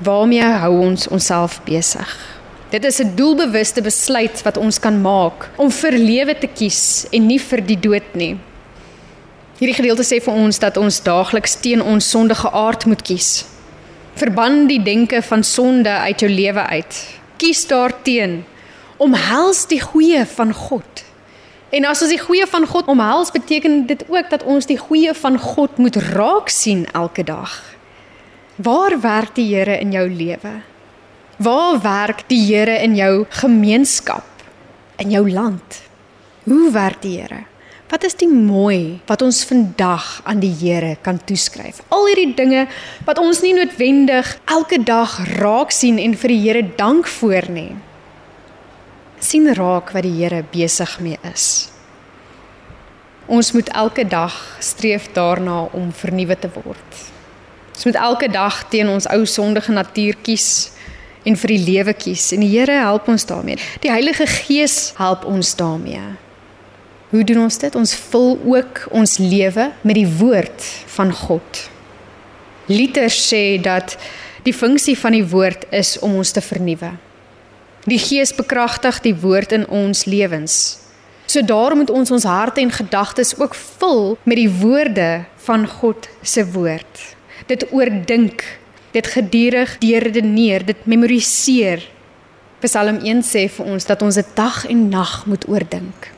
Waarmee 0.03 0.43
hou 0.43 0.75
ons 0.81 1.07
onsself 1.09 1.61
besig? 1.65 2.11
Dit 2.71 2.85
is 2.85 2.99
'n 3.01 3.15
doelbewuste 3.15 3.83
besluit 3.83 4.43
wat 4.43 4.57
ons 4.57 4.79
kan 4.79 5.01
maak 5.01 5.51
om 5.57 5.71
vir 5.71 5.93
lewe 5.93 6.39
te 6.39 6.47
kies 6.47 7.07
en 7.11 7.27
nie 7.27 7.41
vir 7.41 7.61
die 7.67 7.81
dood 7.81 8.15
nie. 8.15 8.37
Hierdie 9.59 9.75
gedeelte 9.75 10.03
sê 10.03 10.21
vir 10.23 10.35
ons 10.35 10.59
dat 10.59 10.77
ons 10.77 11.03
daagliks 11.03 11.55
teen 11.61 11.83
ons 11.83 12.11
sondige 12.11 12.51
aard 12.51 12.87
moet 12.87 13.03
kies. 13.03 13.45
Verban 14.19 14.67
die 14.67 14.81
denke 14.83 15.23
van 15.23 15.45
sonde 15.45 15.91
uit 15.91 16.21
jou 16.21 16.31
lewe 16.31 16.63
uit. 16.67 16.97
Kies 17.39 17.67
daarteen. 17.71 18.41
Omhels 18.97 19.67
die 19.71 19.81
goeie 19.81 20.25
van 20.27 20.51
God. 20.53 21.05
En 21.71 21.85
as 21.85 22.01
ons 22.03 22.11
die 22.11 22.19
goeie 22.19 22.47
van 22.51 22.67
God 22.67 22.89
omhels, 22.91 23.31
beteken 23.31 23.85
dit 23.87 24.03
ook 24.09 24.31
dat 24.33 24.43
ons 24.43 24.67
die 24.67 24.79
goeie 24.81 25.13
van 25.15 25.39
God 25.39 25.77
moet 25.79 25.97
raak 26.17 26.49
sien 26.51 26.87
elke 26.99 27.23
dag. 27.25 27.53
Waar 28.57 28.97
werk 29.01 29.37
die 29.37 29.47
Here 29.53 29.77
in 29.79 29.93
jou 29.95 30.09
lewe? 30.11 30.55
Waar 31.37 31.79
werk 31.83 32.25
die 32.27 32.41
Here 32.43 32.81
in 32.83 32.97
jou 32.99 33.27
gemeenskap? 33.29 34.27
In 34.99 35.15
jou 35.15 35.29
land? 35.31 35.83
Hoe 36.43 36.73
werk 36.73 37.03
die 37.03 37.21
Here? 37.21 37.45
Wat 37.89 38.05
is 38.05 38.19
die 38.21 38.29
mooi 38.29 39.01
wat 39.09 39.23
ons 39.25 39.41
vandag 39.49 40.21
aan 40.29 40.43
die 40.43 40.53
Here 40.53 40.99
kan 41.01 41.17
toeskryf? 41.25 41.81
Al 41.89 42.05
hierdie 42.11 42.35
dinge 42.37 42.67
wat 43.07 43.21
ons 43.23 43.41
nie 43.41 43.55
noodwendig 43.57 44.35
elke 44.45 44.77
dag 44.85 45.15
raak 45.39 45.73
sien 45.73 45.97
en 45.97 46.13
vir 46.21 46.35
die 46.35 46.41
Here 46.43 46.65
dank 46.77 47.09
voor 47.19 47.49
nie. 47.49 47.73
sien 49.19 49.49
raak 49.55 49.91
wat 49.97 50.05
die 50.05 50.15
Here 50.15 50.45
besig 50.53 51.01
mee 51.01 51.19
is. 51.33 51.71
Ons 53.27 53.51
moet 53.53 53.69
elke 53.75 54.05
dag 54.05 54.37
streef 54.61 55.09
daarna 55.13 55.65
om 55.73 55.91
vernuwe 55.93 56.37
te 56.39 56.49
word. 56.55 57.01
Ons 57.75 57.89
moet 57.89 57.99
elke 57.99 58.29
dag 58.29 58.63
teen 58.69 58.89
ons 58.89 59.09
ou 59.11 59.25
sondige 59.27 59.73
natuur 59.73 60.21
kies 60.23 60.71
en 61.25 61.37
vir 61.37 61.57
die 61.57 61.65
lewe 61.65 61.97
kies 61.97 62.31
en 62.37 62.45
die 62.45 62.53
Here 62.53 62.85
help 62.85 63.09
ons 63.09 63.27
daarmee. 63.27 63.57
Die 63.81 63.91
Heilige 63.91 64.27
Gees 64.27 64.93
help 65.01 65.25
ons 65.25 65.57
daarmee. 65.57 66.28
Hoe 67.09 67.25
doen 67.25 67.47
ons 67.47 67.59
dit? 67.59 67.75
Ons 67.75 67.95
vul 68.11 68.35
ook 68.45 68.83
ons 68.93 69.19
lewe 69.19 69.71
met 69.81 69.97
die 69.97 70.09
woord 70.19 70.65
van 70.93 71.13
God. 71.13 71.63
Luther 72.69 73.09
sê 73.09 73.57
dat 73.65 73.97
die 74.45 74.53
funksie 74.53 74.97
van 74.99 75.17
die 75.17 75.25
woord 75.25 75.65
is 75.73 75.97
om 76.05 76.19
ons 76.21 76.35
te 76.37 76.43
vernuwe. 76.45 76.91
Die 77.89 78.01
Gees 78.01 78.35
bekragtig 78.37 79.01
die 79.07 79.15
woord 79.17 79.55
in 79.57 79.65
ons 79.73 80.05
lewens. 80.05 80.77
So 81.29 81.41
daarom 81.45 81.81
moet 81.81 81.93
ons 81.93 82.13
ons 82.13 82.29
harte 82.29 82.61
en 82.61 82.73
gedagtes 82.73 83.33
ook 83.41 83.57
vul 83.57 84.19
met 84.29 84.37
die 84.37 84.51
woorde 84.61 85.25
van 85.49 85.65
God 85.69 86.09
se 86.21 86.45
woord. 86.53 87.05
Dit 87.49 87.65
oordink, 87.73 88.45
dit 88.93 89.07
gedurig 89.07 89.79
deurredeneer, 89.81 90.65
dit 90.69 90.85
memoriseer. 90.85 91.89
Psalm 92.61 93.01
1 93.01 93.25
sê 93.25 93.49
vir 93.49 93.73
ons 93.73 93.89
dat 93.89 94.05
ons 94.05 94.21
dit 94.21 94.37
dag 94.37 94.65
en 94.69 94.89
nag 94.93 95.23
moet 95.31 95.49
oordink. 95.49 96.13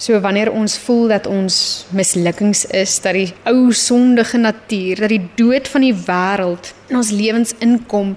So 0.00 0.16
wanneer 0.24 0.48
ons 0.48 0.78
voel 0.80 1.10
dat 1.12 1.26
ons 1.28 1.54
mislukkings 1.92 2.62
is, 2.72 2.94
dat 3.04 3.18
die 3.18 3.34
ou 3.50 3.68
sondige 3.76 4.38
natuur, 4.40 5.02
dat 5.04 5.12
die 5.12 5.26
dood 5.36 5.68
van 5.68 5.84
die 5.84 5.92
wêreld 5.92 6.70
in 6.88 6.96
ons 7.02 7.10
lewens 7.12 7.52
inkom 7.60 8.14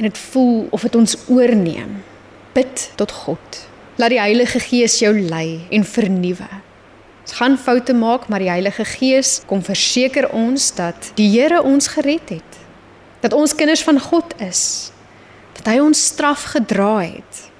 en 0.00 0.08
dit 0.08 0.18
voel 0.32 0.66
of 0.74 0.82
dit 0.82 0.98
ons 0.98 1.14
oorneem, 1.30 2.00
bid 2.56 2.88
tot 2.98 3.14
God. 3.22 3.60
Laat 4.02 4.10
die 4.16 4.18
Heilige 4.18 4.58
Gees 4.64 4.98
jou 4.98 5.12
lei 5.14 5.60
en 5.70 5.86
vernuwe. 5.86 6.48
Ons 7.22 7.36
gaan 7.38 7.54
foute 7.54 7.94
maak, 7.94 8.26
maar 8.26 8.42
die 8.42 8.50
Heilige 8.50 8.88
Gees 8.96 9.36
kom 9.46 9.62
verseker 9.62 10.26
ons 10.34 10.72
dat 10.74 11.12
die 11.20 11.28
Here 11.36 11.62
ons 11.62 11.86
gered 11.94 12.34
het. 12.34 12.60
Dat 13.22 13.38
ons 13.38 13.54
kinders 13.54 13.86
van 13.86 14.02
God 14.02 14.34
is. 14.42 14.90
Dat 15.60 15.70
hy 15.70 15.78
ons 15.86 16.02
straf 16.10 16.50
gedra 16.56 16.96
het. 17.04 17.51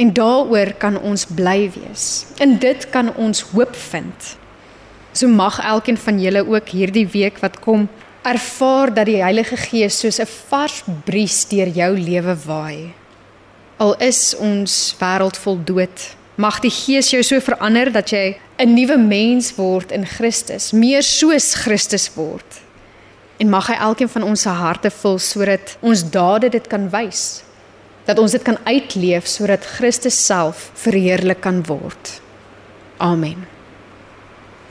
En 0.00 0.12
daaroor 0.16 0.72
kan 0.80 0.96
ons 0.96 1.26
bly 1.28 1.70
wees. 1.74 2.24
In 2.40 2.56
dit 2.58 2.86
kan 2.90 3.12
ons 3.20 3.42
hoop 3.52 3.74
vind. 3.76 4.36
So 5.12 5.28
mag 5.28 5.58
elkeen 5.60 5.98
van 6.00 6.20
julle 6.22 6.46
ook 6.46 6.72
hierdie 6.72 7.08
week 7.12 7.42
wat 7.44 7.58
kom 7.60 7.88
ervaar 8.22 8.94
dat 8.94 9.08
die 9.08 9.20
Heilige 9.20 9.56
Gees 9.56 9.98
soos 10.00 10.20
'n 10.20 10.28
vars 10.48 10.82
bries 11.04 11.48
deur 11.48 11.68
jou 11.68 11.98
lewe 11.98 12.36
waai. 12.46 12.94
Al 13.76 13.96
is 13.96 14.36
ons 14.36 14.96
wêreld 15.00 15.36
vol 15.36 15.58
dood, 15.64 16.16
mag 16.34 16.60
die 16.60 16.70
Gees 16.70 17.10
jou 17.10 17.22
so 17.22 17.40
verander 17.40 17.92
dat 17.92 18.10
jy 18.10 18.36
'n 18.58 18.74
nuwe 18.74 18.96
mens 18.96 19.54
word 19.56 19.92
in 19.92 20.06
Christus, 20.06 20.72
meer 20.72 21.02
soos 21.02 21.54
Christus 21.54 22.10
word. 22.14 22.60
En 23.38 23.48
mag 23.48 23.66
hy 23.66 23.74
elkeen 23.74 24.08
van 24.08 24.22
ons 24.22 24.40
se 24.40 24.48
harte 24.48 24.90
vul 24.90 25.18
sodat 25.18 25.76
ons 25.80 26.10
dade 26.10 26.48
dit 26.48 26.66
kan 26.66 26.90
wys. 26.90 27.42
Dat 28.04 28.18
ons 28.18 28.32
dit 28.32 28.42
kan 28.42 28.58
uitleef 28.64 29.28
sodat 29.28 29.66
Christus 29.76 30.16
self 30.26 30.70
verheerlik 30.74 31.40
kan 31.44 31.62
word. 31.68 32.20
Amen. 33.00 33.46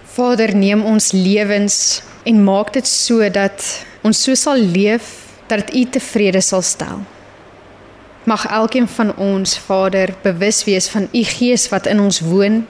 Vader, 0.09 0.55
neem 0.55 0.83
ons 0.85 1.11
lewens 1.11 2.01
en 2.27 2.43
maak 2.43 2.73
dit 2.73 2.87
so 2.87 3.25
dat 3.29 3.63
ons 4.05 4.23
so 4.23 4.35
sal 4.35 4.59
leef 4.59 5.29
dat 5.49 5.73
U 5.73 5.85
tevrede 5.85 6.41
sal 6.41 6.61
stel. 6.61 7.01
Mag 8.29 8.45
elkeen 8.45 8.87
van 8.87 9.15
ons, 9.17 9.57
Vader, 9.57 10.13
bewus 10.21 10.63
wees 10.67 10.89
van 10.91 11.07
U 11.13 11.23
Gees 11.23 11.69
wat 11.71 11.87
in 11.89 12.01
ons 12.03 12.19
woon, 12.21 12.61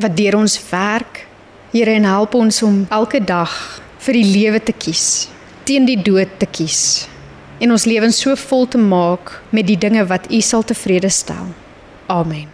wat 0.00 0.16
deur 0.16 0.38
ons 0.38 0.56
werk. 0.70 1.26
Here, 1.72 1.92
en 1.96 2.04
help 2.08 2.34
ons 2.36 2.62
om 2.62 2.82
elke 2.92 3.20
dag 3.24 3.52
vir 4.04 4.20
die 4.20 4.28
lewe 4.28 4.60
te 4.60 4.72
kies, 4.76 5.28
teen 5.64 5.88
die 5.88 6.00
dood 6.00 6.38
te 6.40 6.48
kies 6.48 7.11
en 7.62 7.70
ons 7.70 7.86
lewens 7.86 8.18
so 8.24 8.34
vol 8.48 8.66
te 8.68 8.80
maak 8.80 9.36
met 9.54 9.68
die 9.70 9.78
dinge 9.78 10.04
wat 10.10 10.26
U 10.30 10.40
sal 10.42 10.66
tevrede 10.66 11.12
stel. 11.14 11.54
Amen. 12.10 12.51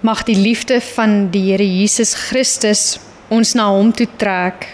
Mag 0.00 0.22
die 0.22 0.36
liefde 0.36 0.80
van 0.80 1.30
die 1.30 1.50
Here 1.50 1.64
Jesus 1.64 2.14
Christus 2.14 2.98
ons 3.32 3.54
na 3.56 3.70
hom 3.72 3.92
toe 3.96 4.06
trek. 4.20 4.66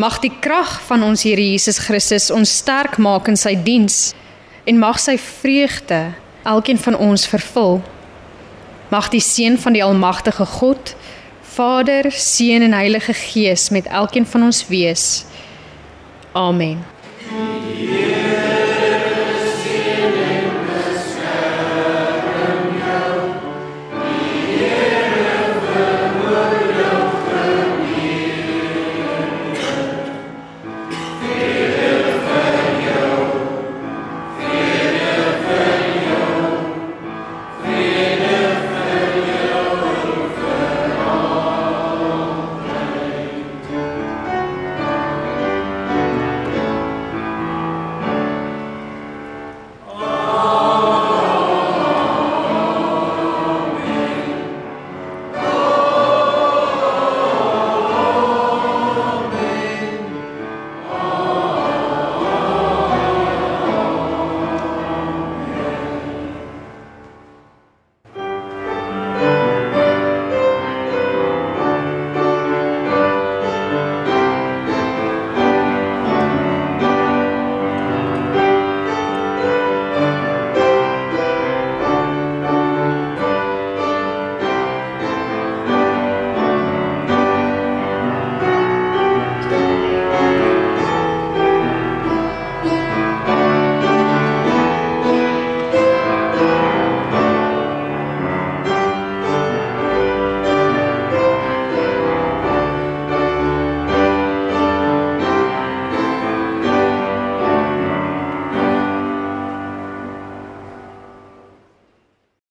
Mag 0.00 0.18
die 0.24 0.32
krag 0.40 0.78
van 0.88 1.04
ons 1.04 1.26
Here 1.28 1.42
Jesus 1.42 1.78
Christus 1.84 2.30
ons 2.32 2.56
sterk 2.62 2.96
maak 2.96 3.28
in 3.28 3.36
sy 3.36 3.54
diens 3.60 4.14
en 4.64 4.80
mag 4.80 4.98
sy 5.00 5.18
vreugde 5.20 6.00
elkeen 6.48 6.80
van 6.80 6.96
ons 6.96 7.26
vervul. 7.28 7.82
Mag 8.88 9.10
die 9.12 9.20
seën 9.20 9.58
van 9.60 9.76
die 9.76 9.84
almagtige 9.84 10.46
God, 10.46 10.94
Vader, 11.56 12.10
Seun 12.12 12.62
en 12.62 12.76
Heilige 12.76 13.12
Gees 13.12 13.68
met 13.70 13.86
elkeen 13.86 14.26
van 14.26 14.48
ons 14.48 14.64
wees. 14.68 15.24
Amen. 16.32 16.84